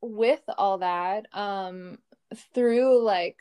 [0.01, 1.99] With all that um
[2.55, 3.37] through like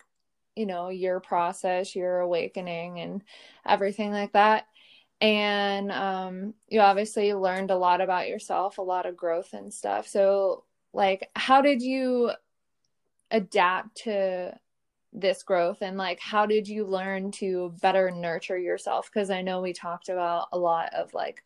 [0.56, 3.22] you know your process your awakening and
[3.64, 4.66] everything like that
[5.20, 10.08] and um, you obviously learned a lot about yourself a lot of growth and stuff.
[10.08, 12.32] So like how did you
[13.30, 14.58] adapt to
[15.12, 15.78] this growth?
[15.82, 19.10] And like how did you learn to better nurture yourself?
[19.12, 21.42] Because i know we talked about a lot of like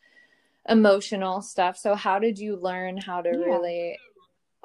[0.69, 1.77] emotional stuff.
[1.77, 3.37] So how did you learn how to yeah.
[3.37, 3.99] really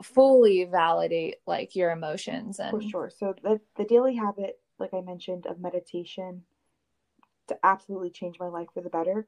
[0.02, 3.12] fully validate like your emotions and for sure.
[3.16, 6.44] So the, the daily habit like i mentioned of meditation
[7.48, 9.26] to absolutely change my life for the better.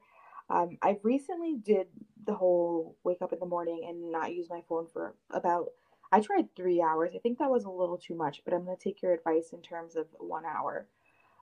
[0.48, 1.88] Um, i recently did
[2.26, 5.68] the whole wake up in the morning and not use my phone for about
[6.12, 8.76] i tried three hours i think that was a little too much but i'm going
[8.76, 10.86] to take your advice in terms of one hour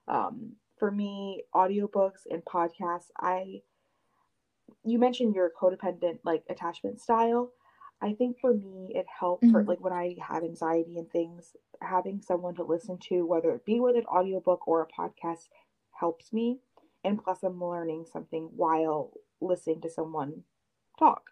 [0.09, 3.61] um, for me audiobooks and podcasts i
[4.85, 7.53] you mentioned your codependent like attachment style
[8.03, 9.53] I think for me, it helped mm-hmm.
[9.53, 13.67] for like when I have anxiety and things, having someone to listen to, whether it
[13.67, 15.49] be with an audiobook or a podcast,
[15.93, 16.59] helps me.
[17.05, 20.45] And plus, I'm learning something while listening to someone
[20.99, 21.30] talk.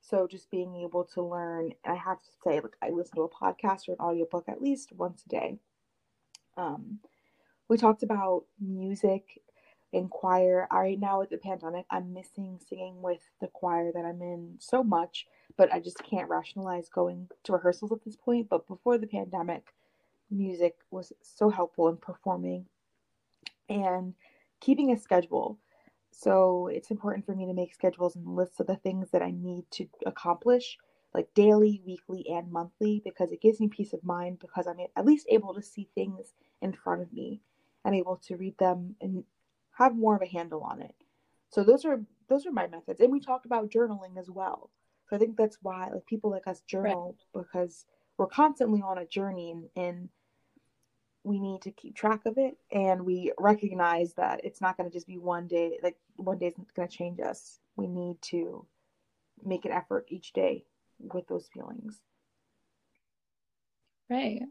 [0.00, 3.28] So just being able to learn, I have to say, like I listen to a
[3.28, 5.58] podcast or an audiobook at least once a day.
[6.56, 7.00] Um,
[7.68, 9.42] we talked about music
[9.92, 10.66] and choir.
[10.72, 14.82] Right now with the pandemic, I'm missing singing with the choir that I'm in so
[14.82, 15.26] much
[15.58, 18.48] but I just can't rationalize going to rehearsals at this point.
[18.48, 19.74] But before the pandemic,
[20.30, 22.66] music was so helpful in performing
[23.68, 24.14] and
[24.60, 25.58] keeping a schedule.
[26.18, 29.30] So it's important for me to make schedules and lists of the things that I
[29.30, 30.76] need to accomplish,
[31.14, 35.04] like daily, weekly, and monthly, because it gives me peace of mind because I'm at
[35.04, 37.40] least able to see things in front of me
[37.84, 39.24] I'm able to read them and
[39.78, 40.94] have more of a handle on it.
[41.50, 43.00] So those are those are my methods.
[43.00, 44.70] And we talked about journaling as well.
[45.08, 47.42] So I think that's why like people like us journal right.
[47.42, 47.86] because
[48.18, 50.08] we're constantly on a journey and, and
[51.28, 54.92] we need to keep track of it and we recognize that it's not going to
[54.92, 57.60] just be one day like one day is going to change us.
[57.76, 58.66] We need to
[59.44, 60.64] make an effort each day
[60.98, 62.00] with those feelings.
[64.08, 64.42] Right.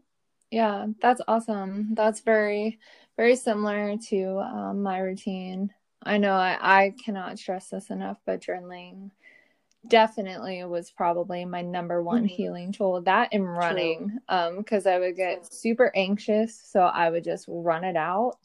[0.50, 1.94] Yeah that's awesome.
[1.94, 2.78] That's very
[3.16, 5.74] very similar to um, my routine.
[6.02, 9.10] I know I, I cannot stress this enough but journaling
[9.88, 12.26] definitely was probably my number one mm-hmm.
[12.26, 17.24] healing tool that and running um because i would get super anxious so i would
[17.24, 18.36] just run it out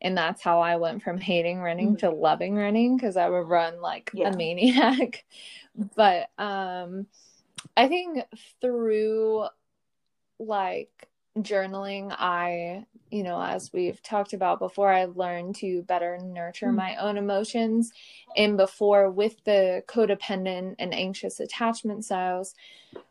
[0.00, 2.06] and that's how i went from hating running mm-hmm.
[2.06, 4.28] to loving running because i would run like yeah.
[4.28, 5.24] a maniac
[5.96, 7.06] but um
[7.76, 8.18] i think
[8.60, 9.46] through
[10.38, 11.07] like
[11.42, 16.74] journaling i you know, as we've talked about before, I learned to better nurture mm.
[16.74, 17.92] my own emotions.
[18.36, 22.54] And before, with the codependent and anxious attachment styles,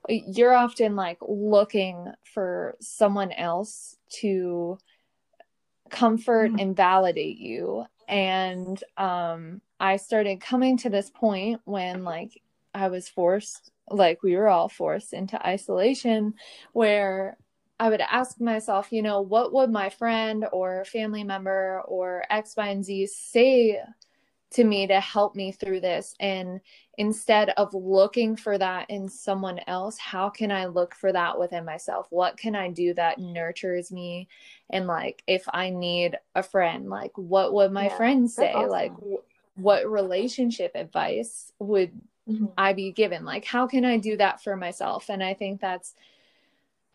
[0.07, 4.77] you're often like looking for someone else to
[5.89, 6.61] comfort mm.
[6.61, 7.85] and validate you.
[8.07, 12.41] And um, I started coming to this point when, like,
[12.73, 16.35] I was forced, like, we were all forced into isolation
[16.73, 17.37] where
[17.79, 22.55] I would ask myself, you know, what would my friend or family member or X,
[22.57, 23.79] Y, and Z say
[24.49, 26.15] to me to help me through this?
[26.19, 26.59] And
[26.97, 31.65] instead of looking for that in someone else, how can I look for that within
[31.65, 32.07] myself?
[32.09, 34.27] What can I do that nurtures me?
[34.71, 38.53] And like, if I need a friend, like, what would my yeah, friend say?
[38.53, 38.71] Awesome.
[38.71, 38.93] Like,
[39.53, 41.91] what relationship advice would
[42.27, 42.45] mm-hmm.
[42.57, 43.23] I be given?
[43.23, 45.09] Like, how can I do that for myself?
[45.09, 45.93] And I think that's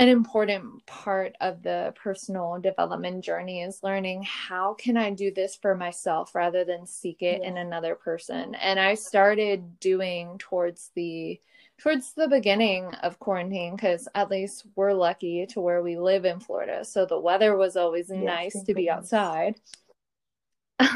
[0.03, 5.55] an important part of the personal development journey is learning how can I do this
[5.55, 7.49] for myself rather than seek it yeah.
[7.49, 8.57] in another person.
[8.57, 11.41] And I started doing towards the
[11.79, 16.41] towards the beginning of quarantine because at least we're lucky to where we live in
[16.41, 16.85] Florida.
[16.85, 19.55] So the weather was always yes, nice to be outside.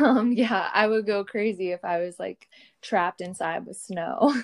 [0.03, 2.49] Um yeah, I would go crazy if I was like
[2.87, 4.33] trapped inside with snow.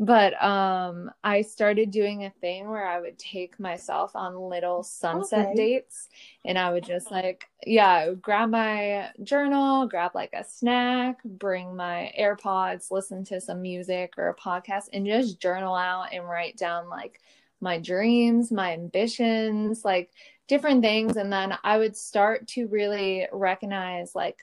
[0.00, 5.48] but um i started doing a thing where i would take myself on little sunset
[5.48, 5.54] okay.
[5.54, 6.08] dates
[6.46, 12.10] and i would just like yeah grab my journal grab like a snack bring my
[12.18, 16.88] airpods listen to some music or a podcast and just journal out and write down
[16.88, 17.20] like
[17.60, 20.10] my dreams my ambitions like
[20.48, 24.38] different things and then i would start to really recognize like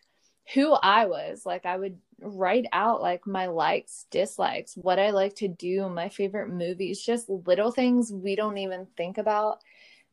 [0.54, 5.36] who i was like i would write out like my likes, dislikes, what I like
[5.36, 9.60] to do, my favorite movies, just little things we don't even think about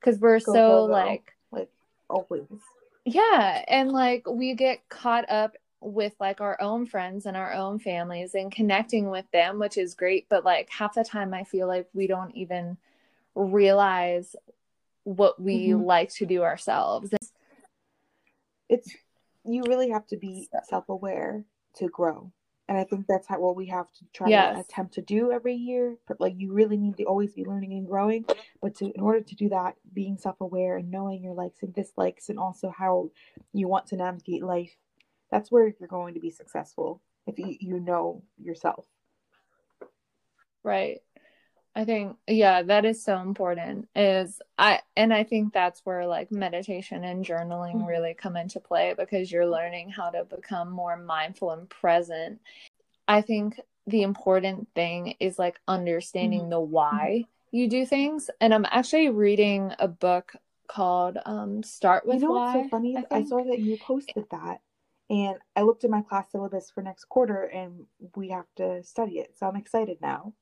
[0.00, 0.92] because we're go, so go, go.
[0.92, 1.70] like like
[2.08, 2.46] always.
[3.04, 7.78] Yeah, and like we get caught up with like our own friends and our own
[7.78, 11.66] families and connecting with them, which is great, but like half the time I feel
[11.66, 12.76] like we don't even
[13.34, 14.34] realize
[15.04, 15.82] what we mm-hmm.
[15.82, 17.12] like to do ourselves.
[18.68, 18.94] It's
[19.44, 21.44] you really have to be self-aware
[21.76, 22.32] to grow.
[22.66, 24.54] And I think that's how, what we have to try yes.
[24.54, 25.96] to attempt to do every year.
[26.08, 28.24] But like you really need to always be learning and growing.
[28.62, 31.74] But to in order to do that, being self aware and knowing your likes and
[31.74, 33.10] dislikes and also how
[33.52, 34.74] you want to navigate life,
[35.30, 38.86] that's where you're going to be successful if you, you know yourself.
[40.62, 41.00] Right.
[41.76, 43.88] I think yeah, that is so important.
[43.96, 47.86] Is I and I think that's where like meditation and journaling mm-hmm.
[47.86, 52.40] really come into play because you're learning how to become more mindful and present.
[53.08, 56.50] I think the important thing is like understanding mm-hmm.
[56.50, 57.56] the why mm-hmm.
[57.56, 58.30] you do things.
[58.40, 60.32] And I'm actually reading a book
[60.68, 62.56] called um Start with you know Why.
[62.56, 62.96] What's so funny?
[62.96, 64.60] I, I saw that you posted that
[65.10, 69.18] and I looked at my class syllabus for next quarter and we have to study
[69.18, 69.36] it.
[69.36, 70.34] So I'm excited now.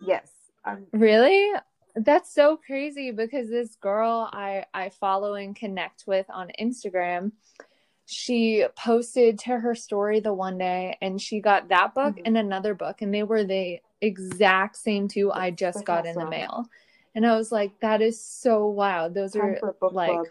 [0.00, 0.30] Yes.
[0.64, 0.86] I'm...
[0.92, 1.50] Really?
[1.94, 7.32] That's so crazy because this girl I I follow and connect with on Instagram,
[8.06, 12.22] she posted to her story the one day and she got that book mm-hmm.
[12.24, 16.28] and another book and they were the exact same two I just got in the
[16.28, 16.66] mail.
[17.14, 19.12] And I was like that is so wild.
[19.12, 20.26] Those Time are like club.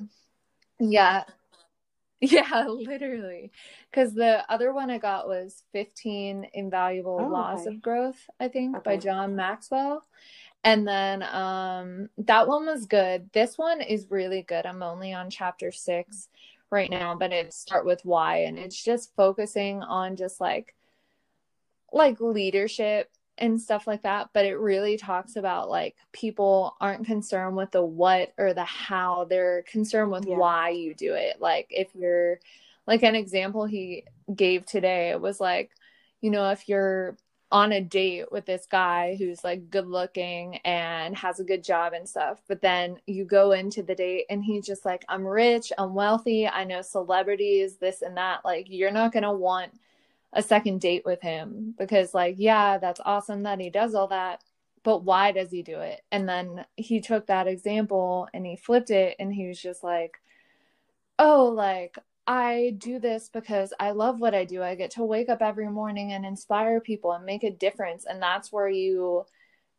[0.80, 1.24] Yeah.
[2.22, 3.52] Yeah, literally.
[3.90, 7.76] Because the other one I got was 15 Invaluable oh, Laws okay.
[7.76, 8.92] of Growth, I think, okay.
[8.92, 10.06] by John Maxwell.
[10.64, 13.32] And then um that one was good.
[13.34, 14.68] This one is really good.
[14.68, 16.30] I'm only on chapter six
[16.70, 20.76] right now, but it start with why and it's just focusing on just like
[21.92, 27.56] like leadership and stuff like that but it really talks about like people aren't concerned
[27.56, 30.38] with the what or the how they're concerned with yeah.
[30.38, 32.40] why you do it like if you're
[32.86, 34.04] like an example he
[34.36, 35.72] gave today it was like
[36.20, 37.18] you know if you're
[37.52, 41.94] on a date with this guy who's like good looking and has a good job
[41.94, 42.42] and stuff.
[42.48, 46.48] But then you go into the date and he's just like, I'm rich, I'm wealthy,
[46.48, 48.46] I know celebrities, this and that.
[48.46, 49.74] Like, you're not going to want
[50.34, 54.44] a second date with him because, like, yeah, that's awesome that he does all that.
[54.84, 56.02] But why does he do it?
[56.12, 60.18] And then he took that example and he flipped it and he was just like,
[61.20, 64.64] oh, like, I do this because I love what I do.
[64.64, 68.06] I get to wake up every morning and inspire people and make a difference.
[68.06, 69.26] And that's where you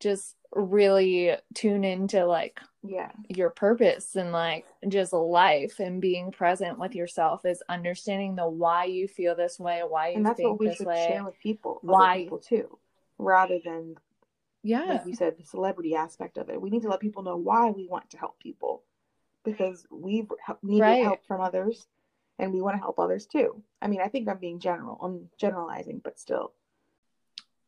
[0.00, 6.78] just really tune into like yeah your purpose and like just life and being present
[6.78, 10.50] with yourself is understanding the why you feel this way why you and that's think
[10.50, 12.78] what we should way, share with people why people too
[13.18, 13.94] rather than
[14.62, 17.36] yeah like you said the celebrity aspect of it we need to let people know
[17.36, 18.82] why we want to help people
[19.44, 20.30] because we've
[20.62, 21.03] needed right.
[21.03, 21.86] help from others
[22.38, 23.62] and we want to help others too.
[23.80, 26.53] I mean, I think I'm being general, I'm generalizing, but still.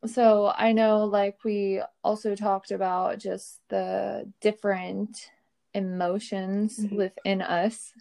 [0.07, 5.29] So I know, like, we also talked about just the different
[5.75, 6.95] emotions mm-hmm.
[6.95, 7.91] within us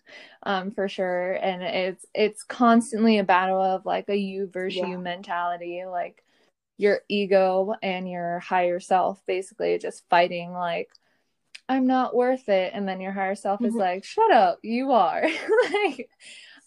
[0.45, 4.87] um for sure and it's it's constantly a battle of like a you versus yeah.
[4.87, 6.23] you mentality like
[6.79, 10.89] your ego and your higher self basically just fighting like
[11.69, 13.67] i'm not worth it and then your higher self mm-hmm.
[13.67, 15.27] is like shut up you are
[15.75, 16.09] like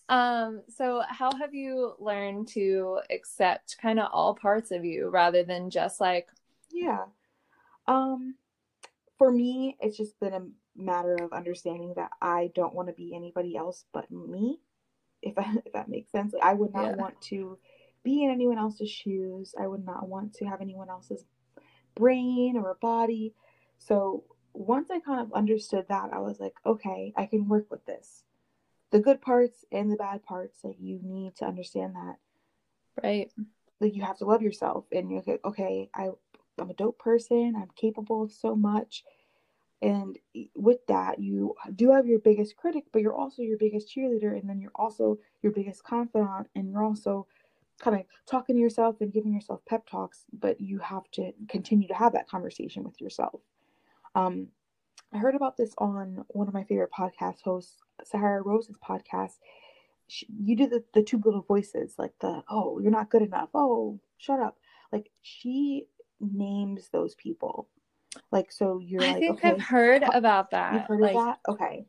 [0.10, 5.44] um, so how have you learned to accept kind of all parts of you rather
[5.44, 6.28] than just like
[6.72, 7.06] Yeah.
[7.88, 8.36] Um
[9.18, 10.46] for me it's just been a
[10.76, 14.60] matter of understanding that I don't want to be anybody else but me.
[15.22, 16.34] If that if that makes sense.
[16.34, 16.96] Like, I would not yeah.
[16.96, 17.58] want to
[18.04, 19.54] be in anyone else's shoes.
[19.60, 21.26] I would not want to have anyone else's
[21.96, 23.34] brain or body.
[23.80, 27.86] So once I kind of understood that, I was like, okay, I can work with
[27.86, 28.24] this
[28.92, 32.16] the good parts and the bad parts like you need to understand that.
[33.04, 33.32] Right.
[33.80, 36.10] Like you have to love yourself and you're like okay i
[36.60, 37.54] i'm a dope person.
[37.56, 39.04] I'm capable of so much.
[39.82, 40.18] And
[40.56, 44.50] with that you do have your biggest critic but you're also your biggest cheerleader and
[44.50, 47.28] then you're also your biggest confidant and you're also
[47.80, 51.88] kind of talking to yourself and giving yourself pep talks but you have to continue
[51.88, 53.40] to have that conversation with yourself.
[54.16, 54.48] Um,
[55.14, 59.34] i heard about this on one of my favorite podcast hosts Sahara Rose's podcast,
[60.08, 63.50] she, you do the, the two little voices, like the, oh, you're not good enough.
[63.54, 64.58] Oh, shut up.
[64.92, 65.88] Like she
[66.20, 67.68] names those people.
[68.32, 70.74] Like, so you're I like, think okay, I've heard about that.
[70.74, 71.16] You've heard like...
[71.16, 71.40] of that?
[71.50, 71.86] Okay.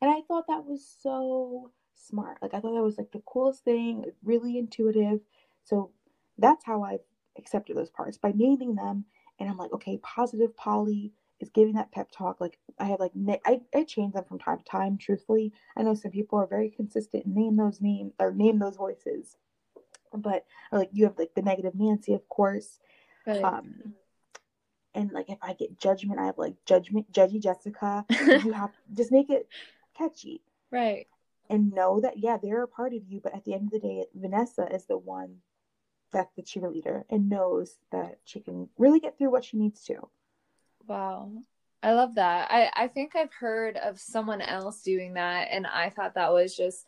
[0.00, 2.38] And I thought that was so smart.
[2.42, 5.20] Like, I thought that was like the coolest thing, really intuitive.
[5.64, 5.90] So
[6.38, 7.04] that's how I've
[7.38, 9.04] accepted those parts by naming them.
[9.38, 11.12] And I'm like, okay, positive Polly,
[11.42, 12.40] is giving that pep talk.
[12.40, 13.12] Like I have like
[13.44, 14.96] I, I change them from time to time.
[14.96, 18.76] Truthfully, I know some people are very consistent and name those names or name those
[18.76, 19.36] voices,
[20.14, 22.78] but or like you have like the negative Nancy, of course.
[23.26, 23.42] Right.
[23.42, 23.94] Um,
[24.94, 28.04] and like if I get judgment, I have like judgment, judgy Jessica.
[28.10, 29.48] you have just make it
[29.98, 31.06] catchy, right?
[31.50, 33.80] And know that yeah, they're a part of you, but at the end of the
[33.80, 35.38] day, Vanessa is the one
[36.12, 40.08] that's the cheerleader and knows that she can really get through what she needs to.
[40.86, 41.30] Wow.
[41.82, 42.50] I love that.
[42.50, 46.56] I, I think I've heard of someone else doing that, and I thought that was
[46.56, 46.86] just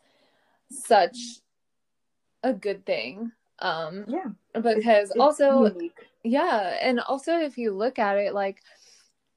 [0.69, 1.17] such
[2.43, 3.31] a good thing.
[3.59, 4.27] Um, yeah.
[4.53, 6.07] Because it's, also, unique.
[6.23, 6.77] yeah.
[6.81, 8.61] And also, if you look at it, like,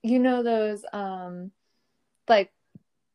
[0.02, 1.50] you know, those, um,
[2.28, 2.52] like,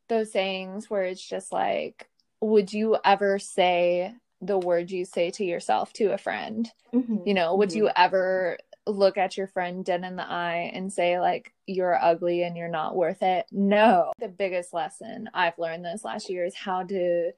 [0.10, 2.10] those sayings where it's just like,
[2.42, 6.70] would you ever say the words you say to yourself to a friend?
[6.94, 7.26] Mm-hmm.
[7.26, 7.78] You know, would mm-hmm.
[7.78, 8.58] you ever
[8.88, 12.68] look at your friend dead in the eye and say like you're ugly and you're
[12.68, 13.46] not worth it.
[13.52, 14.12] No.
[14.20, 17.32] The biggest lesson I've learned this last year is how to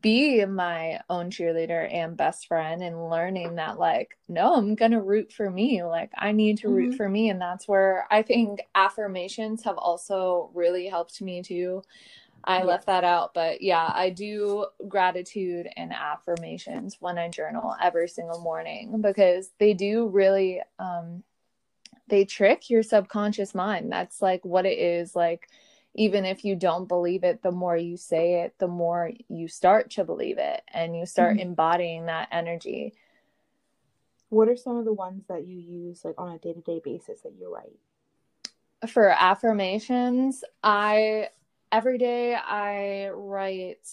[0.00, 5.30] be my own cheerleader and best friend and learning that like no i'm gonna root
[5.32, 6.96] for me like i need to root mm-hmm.
[6.96, 11.82] for me and that's where i think affirmations have also really helped me too
[12.44, 12.66] I yes.
[12.66, 13.34] left that out.
[13.34, 19.74] But yeah, I do gratitude and affirmations when I journal every single morning because they
[19.74, 21.22] do really um
[22.08, 23.90] they trick your subconscious mind.
[23.90, 25.48] That's like what it is like
[25.94, 29.90] even if you don't believe it, the more you say it, the more you start
[29.90, 31.48] to believe it and you start mm-hmm.
[31.48, 32.94] embodying that energy.
[34.30, 37.34] What are some of the ones that you use like on a day-to-day basis that
[37.38, 37.78] you write?
[38.90, 41.28] For affirmations, I
[41.72, 43.88] every day I write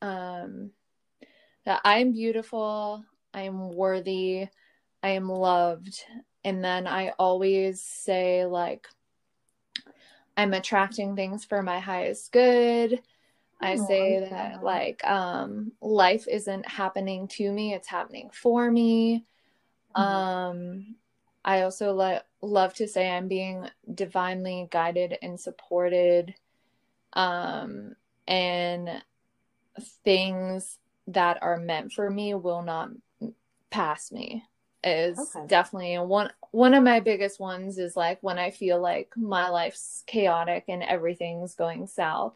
[0.00, 0.70] um,
[1.66, 3.04] that I'm beautiful,
[3.34, 4.48] I am worthy,
[5.02, 6.02] I am loved.
[6.42, 8.88] And then I always say, like,
[10.36, 13.02] I'm attracting things for my highest good.
[13.60, 19.26] I oh, say that, like, um, life isn't happening to me, it's happening for me.
[19.94, 20.00] Mm-hmm.
[20.02, 20.96] Um,
[21.44, 26.34] I also lo- love to say I'm being divinely guided and supported.
[27.12, 27.96] Um,
[28.26, 29.02] and
[30.04, 32.90] things that are meant for me will not
[33.70, 34.44] pass me
[34.82, 35.46] is okay.
[35.46, 40.02] definitely one one of my biggest ones is like when I feel like my life's
[40.06, 42.34] chaotic and everything's going south.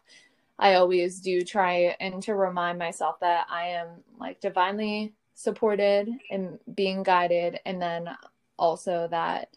[0.59, 3.89] I always do try and to remind myself that I am
[4.20, 8.09] like divinely supported and being guided and then
[8.57, 9.49] also that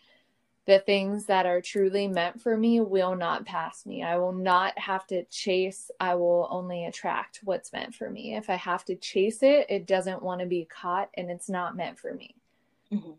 [0.68, 4.04] the things that are truly meant for me will not pass me.
[4.04, 5.90] I will not have to chase.
[5.98, 8.36] I will only attract what's meant for me.
[8.36, 11.78] If I have to chase it, it doesn't want to be caught and it's not
[11.78, 12.36] meant for me.
[12.92, 13.12] Mm-hmm.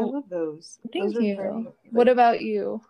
[0.00, 0.80] I love those.
[0.92, 1.36] Thank those you.
[1.36, 2.82] Very, like, what about you?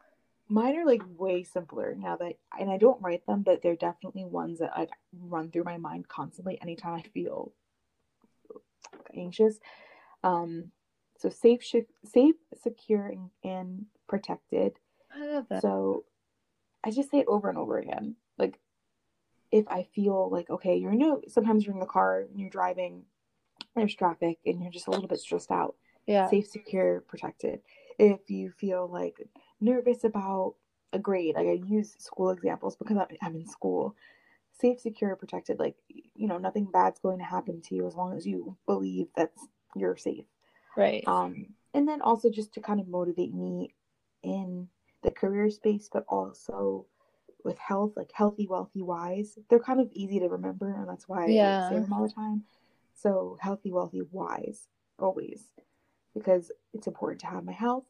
[0.49, 4.25] Mine are like way simpler now that, and I don't write them, but they're definitely
[4.25, 4.89] ones that I
[5.21, 7.53] run through my mind constantly anytime I feel
[9.15, 9.59] anxious.
[10.25, 10.71] Um,
[11.23, 11.64] so safe,
[12.05, 14.73] safe, secure, and, and protected.
[15.14, 15.62] I love that.
[15.62, 16.05] So
[16.85, 18.16] I just say it over and over again.
[18.39, 18.59] Like
[19.53, 21.23] if I feel like okay, you're new.
[21.29, 23.05] Sometimes you're in the car and you're driving.
[23.77, 25.77] There's traffic and you're just a little bit stressed out.
[26.07, 26.29] Yeah.
[26.29, 27.61] Safe, secure, protected.
[27.99, 29.16] If you feel like
[29.61, 30.57] nervous about
[30.93, 33.95] a grade, like I use school examples because I'm in school.
[34.61, 35.61] Safe, secure, protected.
[35.61, 39.07] Like you know, nothing bad's going to happen to you as long as you believe
[39.16, 39.31] that
[39.77, 40.25] you're safe.
[40.77, 41.05] Right.
[41.07, 43.75] Um, and then also just to kind of motivate me
[44.23, 44.68] in
[45.03, 46.87] the career space, but also
[47.45, 49.39] with health, like healthy, wealthy, wise.
[49.49, 51.66] They're kind of easy to remember, and that's why yeah.
[51.66, 52.45] I say them all the time.
[52.95, 54.68] So healthy, wealthy, wise,
[54.99, 55.53] always,
[56.14, 57.87] because it's important to have my health.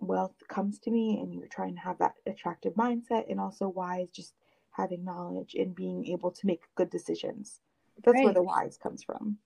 [0.00, 4.08] Wealth comes to me, and you're trying to have that attractive mindset, and also wise,
[4.12, 4.34] just
[4.70, 7.60] having knowledge and being able to make good decisions.
[8.04, 8.24] That's right.
[8.24, 9.38] where the wise comes from.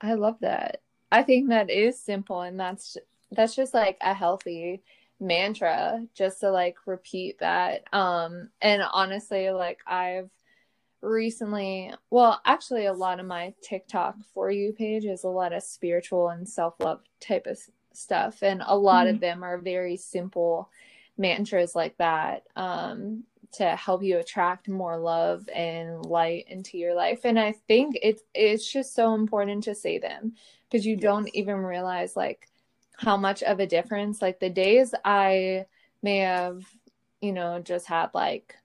[0.00, 0.82] I love that.
[1.14, 2.96] I think that is simple and that's
[3.30, 4.82] that's just like a healthy
[5.20, 7.84] mantra just to like repeat that.
[7.92, 10.28] Um and honestly like I've
[11.02, 15.62] recently well actually a lot of my TikTok for you page is a lot of
[15.62, 17.60] spiritual and self-love type of
[17.92, 19.14] stuff and a lot mm-hmm.
[19.14, 20.68] of them are very simple
[21.16, 23.22] mantras like that um
[23.54, 28.22] to help you attract more love and light into your life and i think it's
[28.34, 30.32] it's just so important to say them
[30.70, 31.02] because you yes.
[31.02, 32.48] don't even realize like
[32.96, 35.64] how much of a difference like the days i
[36.02, 36.64] may have
[37.20, 38.56] you know just had like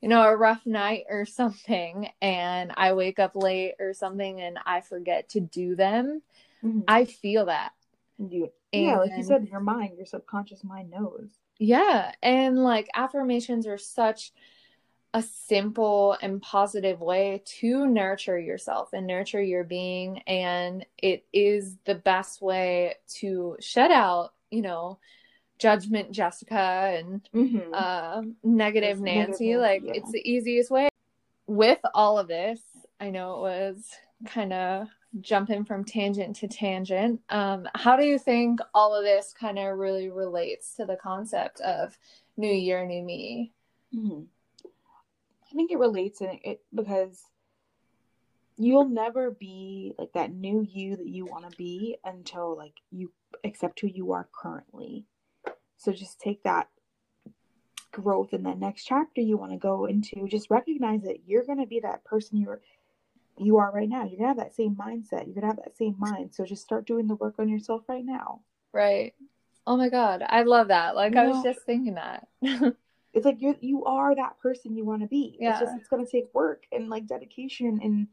[0.00, 4.58] you know a rough night or something and i wake up late or something and
[4.66, 6.22] i forget to do them
[6.64, 6.80] mm-hmm.
[6.88, 7.72] i feel that
[8.18, 11.28] you, yeah like you said your mind your subconscious mind knows
[11.58, 14.32] yeah and like affirmations are such
[15.16, 20.18] a simple and positive way to nurture yourself and nurture your being.
[20.26, 24.98] And it is the best way to shut out, you know,
[25.58, 27.72] judgment Jessica and mm-hmm.
[27.72, 29.54] uh, negative Nancy.
[29.54, 29.92] Negative, like, yeah.
[29.94, 30.90] it's the easiest way.
[31.46, 32.60] With all of this,
[33.00, 33.88] I know it was
[34.26, 34.88] kind of
[35.20, 37.20] jumping from tangent to tangent.
[37.28, 41.60] Um, how do you think all of this kind of really relates to the concept
[41.60, 41.98] of
[42.36, 43.52] new year, new me?
[43.94, 44.22] Mm-hmm.
[44.64, 47.22] I think it relates in it because
[48.58, 53.12] you'll never be like that new you that you want to be until like you
[53.44, 55.04] accept who you are currently.
[55.76, 56.68] So just take that
[57.92, 60.26] growth in that next chapter you want to go into.
[60.28, 62.60] Just recognize that you're going to be that person you're
[63.38, 64.04] you are right now.
[64.04, 65.26] You're gonna have that same mindset.
[65.26, 66.34] You're gonna have that same mind.
[66.34, 68.40] So just start doing the work on yourself right now.
[68.72, 69.14] Right.
[69.66, 70.94] Oh my god, I love that.
[70.94, 72.28] Like you I was just thinking that.
[72.42, 75.36] it's like you you are that person you want to be.
[75.40, 75.50] Yeah.
[75.50, 78.08] It's just it's gonna take work and like dedication and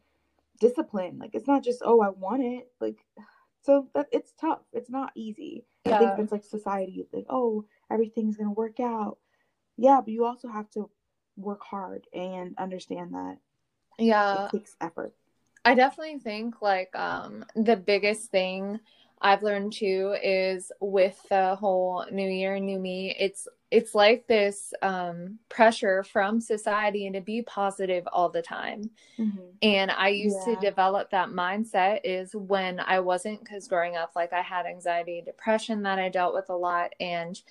[0.60, 1.20] discipline.
[1.20, 2.70] Like it's not just oh I want it.
[2.82, 2.98] Like
[3.62, 4.62] so that it's tough.
[4.74, 5.66] It's not easy.
[5.86, 5.96] Yeah.
[5.96, 9.18] I think it's like society like oh everything's gonna work out.
[9.78, 10.90] Yeah, but you also have to
[11.36, 13.38] work hard and understand that.
[13.98, 15.14] Yeah, it takes effort.
[15.66, 18.80] I definitely think like um the biggest thing
[19.22, 24.72] I've learned too is with the whole new year, new me, it's it's like this
[24.84, 28.92] um, pressure from society and to be positive all the time.
[29.18, 29.40] Mm-hmm.
[29.64, 30.54] And I used yeah.
[30.54, 35.24] to develop that mindset is when I wasn't, because growing up, like I had anxiety,
[35.26, 36.92] depression that I dealt with a lot.
[37.00, 37.42] And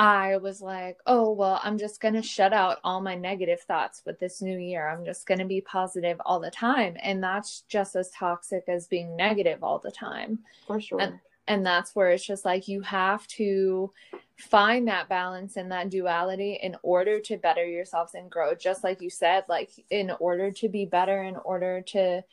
[0.00, 4.00] I was like, oh, well, I'm just going to shut out all my negative thoughts
[4.06, 4.88] with this new year.
[4.88, 6.96] I'm just going to be positive all the time.
[7.02, 10.38] And that's just as toxic as being negative all the time.
[10.66, 11.02] For sure.
[11.02, 13.92] And, and that's where it's just like you have to
[14.38, 19.02] find that balance and that duality in order to better yourselves and grow just like
[19.02, 22.24] you said like in order to be better in order to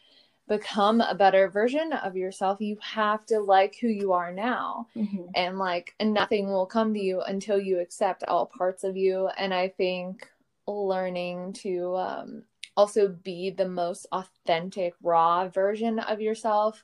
[0.47, 4.87] become a better version of yourself, you have to like who you are now.
[4.95, 5.23] Mm-hmm.
[5.35, 9.27] And like, and nothing will come to you until you accept all parts of you.
[9.37, 10.27] And I think
[10.67, 12.43] learning to um,
[12.75, 16.83] also be the most authentic, raw version of yourself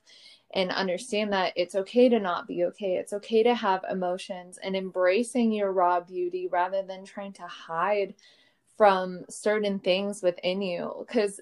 [0.52, 2.96] and understand that it's okay to not be okay.
[2.96, 8.14] It's okay to have emotions and embracing your raw beauty rather than trying to hide
[8.76, 11.04] from certain things within you.
[11.06, 11.40] Because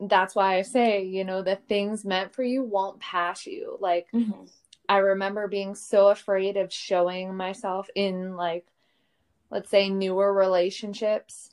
[0.00, 3.76] that's why I say, you know, the things meant for you won't pass you.
[3.80, 4.44] Like, mm-hmm.
[4.88, 8.66] I remember being so afraid of showing myself in, like,
[9.50, 11.50] let's say, newer relationships.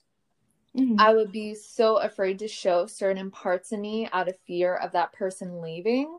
[0.78, 1.00] Mm-hmm.
[1.00, 4.91] I would be so afraid to show certain parts of me out of fear of
[4.94, 6.18] that person leaving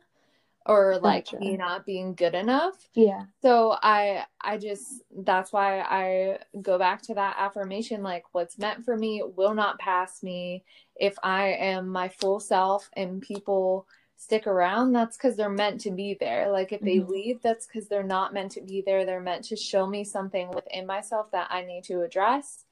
[0.66, 1.38] or like gotcha.
[1.38, 2.88] me not being good enough.
[2.94, 3.24] Yeah.
[3.42, 8.84] So I I just that's why I go back to that affirmation like what's meant
[8.84, 10.64] for me will not pass me.
[10.96, 13.86] If I am my full self and people
[14.16, 16.50] stick around, that's cuz they're meant to be there.
[16.50, 17.12] Like if they mm-hmm.
[17.12, 19.04] leave, that's cuz they're not meant to be there.
[19.04, 22.64] They're meant to show me something within myself that I need to address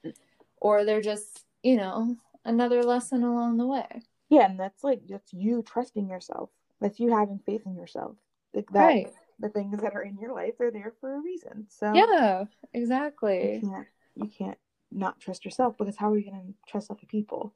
[0.57, 4.03] or they're just, you know, another lesson along the way.
[4.31, 6.49] Yeah, and that's like that's you trusting yourself
[6.83, 8.17] that's you having faith in yourself.
[8.55, 9.13] Like that right.
[9.39, 11.67] the things that are in your life are there for a reason.
[11.71, 13.61] So Yeah, exactly.
[13.63, 14.59] You can't you can't
[14.91, 17.55] not trust yourself because how are you gonna trust other people?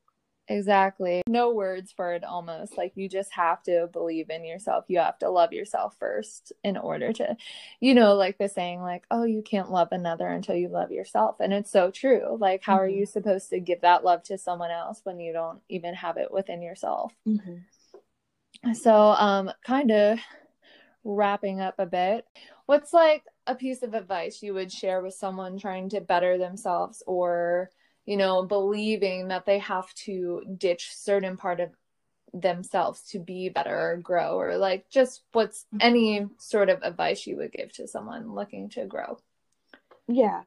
[0.48, 1.22] Exactly.
[1.26, 2.78] No words for it almost.
[2.78, 4.84] Like you just have to believe in yourself.
[4.88, 7.36] You have to love yourself first in order to,
[7.80, 11.36] you know, like the saying, like, oh, you can't love another until you love yourself.
[11.40, 12.36] And it's so true.
[12.38, 12.84] Like, how mm-hmm.
[12.84, 16.16] are you supposed to give that love to someone else when you don't even have
[16.16, 17.12] it within yourself?
[17.26, 17.56] Mm-hmm.
[18.74, 20.18] So, um, kind of
[21.04, 22.24] wrapping up a bit,
[22.66, 27.02] what's like a piece of advice you would share with someone trying to better themselves
[27.06, 27.70] or,
[28.04, 31.70] you know, believing that they have to ditch certain part of
[32.32, 37.36] themselves to be better or grow or like just what's any sort of advice you
[37.36, 39.18] would give to someone looking to grow?
[40.08, 40.42] Yeah.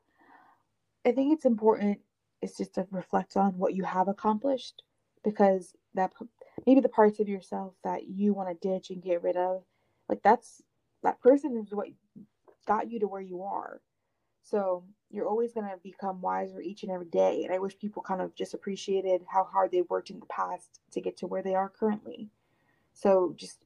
[1.06, 2.00] I think it's important
[2.42, 4.84] is just to reflect on what you have accomplished
[5.24, 6.12] because that
[6.66, 9.64] maybe the parts of yourself that you want to ditch and get rid of
[10.08, 10.62] like that's
[11.04, 11.88] that person is what
[12.66, 13.82] got you to where you are.
[14.44, 18.02] So you're always going to become wiser each and every day and i wish people
[18.02, 21.42] kind of just appreciated how hard they worked in the past to get to where
[21.42, 22.30] they are currently.
[22.94, 23.64] So just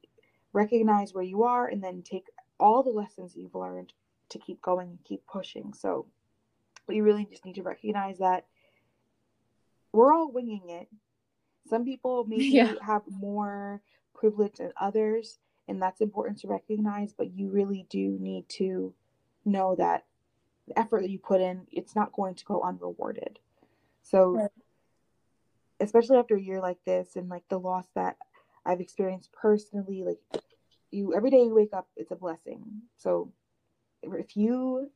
[0.52, 2.26] recognize where you are and then take
[2.60, 3.92] all the lessons you've learned
[4.28, 5.72] to keep going and keep pushing.
[5.74, 6.06] So
[6.86, 8.46] we really just need to recognize that
[9.92, 10.88] we're all winging it
[11.68, 12.74] some people maybe yeah.
[12.82, 13.80] have more
[14.14, 15.38] privilege than others,
[15.68, 18.94] and that's important to recognize, but you really do need to
[19.44, 20.04] know that
[20.68, 23.38] the effort that you put in, it's not going to go unrewarded.
[24.02, 24.50] So, right.
[25.80, 28.16] especially after a year like this and like the loss that
[28.64, 30.42] I've experienced personally, like
[30.90, 32.82] you every day you wake up, it's a blessing.
[32.96, 33.32] So,
[34.02, 34.90] if you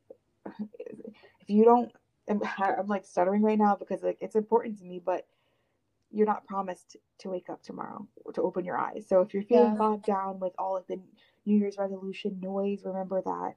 [0.45, 1.91] if you don't,
[2.29, 5.27] I'm, I'm like stuttering right now because like it's important to me, but
[6.11, 9.05] you're not promised to wake up tomorrow to open your eyes.
[9.07, 9.77] So if you're feeling yeah.
[9.77, 10.99] bogged down with all of the
[11.45, 13.55] New Year's resolution noise, remember that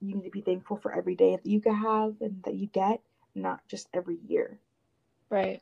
[0.00, 2.68] you need to be thankful for every day that you can have and that you
[2.68, 3.00] get,
[3.34, 4.58] not just every year.
[5.30, 5.60] Right.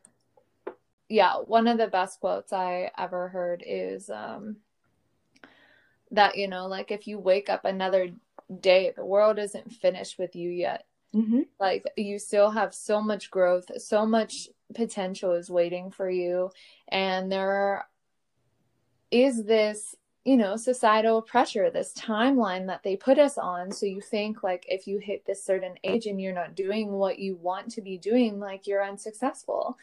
[1.09, 4.57] Yeah, one of the best quotes I ever heard is um
[6.11, 8.11] that you know, like if you wake up another
[8.61, 10.85] day, the world isn't finished with you yet.
[11.15, 11.43] Mm-hmm.
[11.59, 16.51] Like you still have so much growth, so much potential is waiting for you.
[16.89, 17.87] And there
[19.11, 19.95] is this
[20.25, 23.71] you know societal pressure this timeline that they put us on.
[23.71, 27.21] So you think like if you hit this certain age and you're not doing what
[27.21, 29.79] you want to be doing like you're unsuccessful.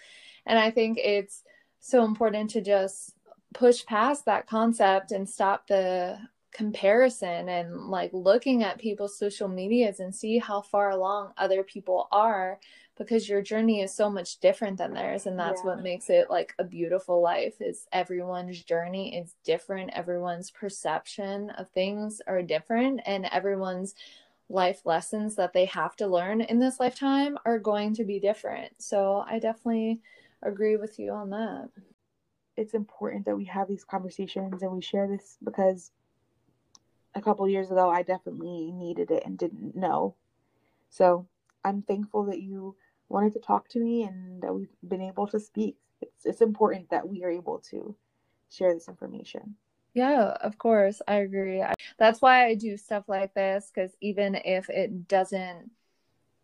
[0.45, 1.43] And i think it's
[1.79, 3.15] so important to just
[3.53, 6.17] push past that concept and stop the
[6.53, 12.07] comparison and like looking at people's social medias and see how far along other people
[12.11, 12.59] are
[12.97, 15.71] because your journey is so much different than theirs and that's yeah.
[15.71, 21.69] what makes it like a beautiful life is everyone's journey is different everyone's perception of
[21.69, 23.95] things are different and everyone's
[24.49, 28.71] life lessons that they have to learn in this lifetime are going to be different.
[28.77, 30.01] So i definitely
[30.41, 31.69] agree with you on that.
[32.57, 35.91] It's important that we have these conversations and we share this because
[37.15, 40.15] a couple years ago i definitely needed it and didn't know.
[40.89, 41.27] So
[41.63, 42.75] i'm thankful that you
[43.13, 45.77] wanted to talk to me and that we've been able to speak.
[46.01, 47.95] It's, it's important that we are able to
[48.49, 49.55] share this information.
[49.93, 51.01] Yeah, of course.
[51.07, 51.63] I agree.
[51.97, 55.69] That's why I do stuff like this because even if it doesn't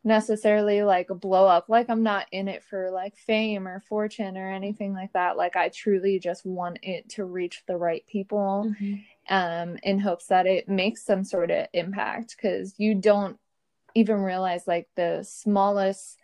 [0.03, 1.67] necessarily like blow up.
[1.67, 5.38] Like I'm not in it for like fame or fortune or anything like that.
[5.38, 9.34] Like I truly just want it to reach the right people mm-hmm.
[9.34, 13.38] um in hopes that it makes some sort of impact cuz you don't
[13.95, 16.17] even realize like the smallest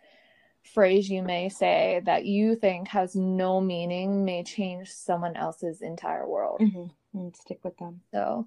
[0.74, 6.28] phrase you may say that you think has no meaning may change someone else's entire
[6.28, 6.60] world.
[6.60, 6.86] Mm-hmm.
[7.18, 8.02] And stick with them.
[8.12, 8.46] So,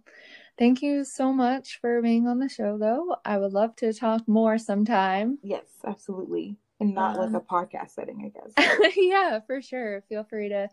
[0.60, 3.16] thank you so much for being on the show, though.
[3.26, 5.40] I would love to talk more sometime.
[5.42, 6.56] Yes, absolutely.
[6.80, 8.94] And not um, like a podcast setting, I guess.
[8.96, 10.04] yeah, for sure.
[10.08, 10.70] Feel free to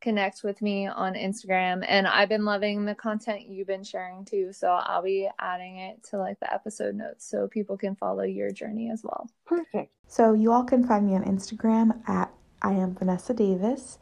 [0.00, 1.84] connect with me on Instagram.
[1.88, 4.52] And I've been loving the content you've been sharing too.
[4.52, 8.50] So I'll be adding it to like the episode notes so people can follow your
[8.50, 9.28] journey as well.
[9.44, 9.92] Perfect.
[10.06, 12.30] So you all can find me on Instagram at
[12.62, 13.98] I am Vanessa Davis.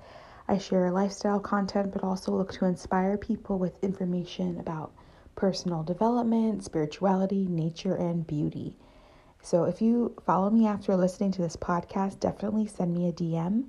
[0.47, 4.93] I share lifestyle content, but also look to inspire people with information about
[5.37, 8.77] personal development, spirituality, nature, and beauty.
[9.43, 13.65] So if you follow me after listening to this podcast, definitely send me a DM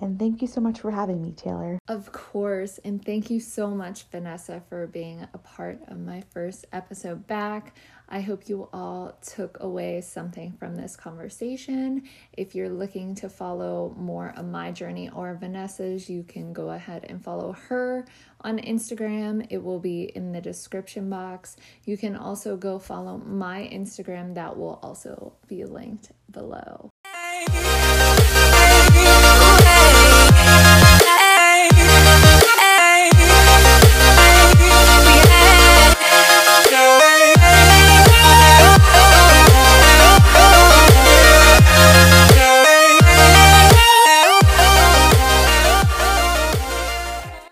[0.00, 1.78] and thank you so much for having me, Taylor.
[1.88, 2.78] Of course.
[2.84, 7.74] And thank you so much, Vanessa, for being a part of my first episode back.
[8.12, 12.02] I hope you all took away something from this conversation.
[12.32, 17.06] If you're looking to follow more of my journey or Vanessa's, you can go ahead
[17.08, 18.04] and follow her
[18.40, 19.46] on Instagram.
[19.48, 21.56] It will be in the description box.
[21.84, 26.90] You can also go follow my Instagram, that will also be linked below.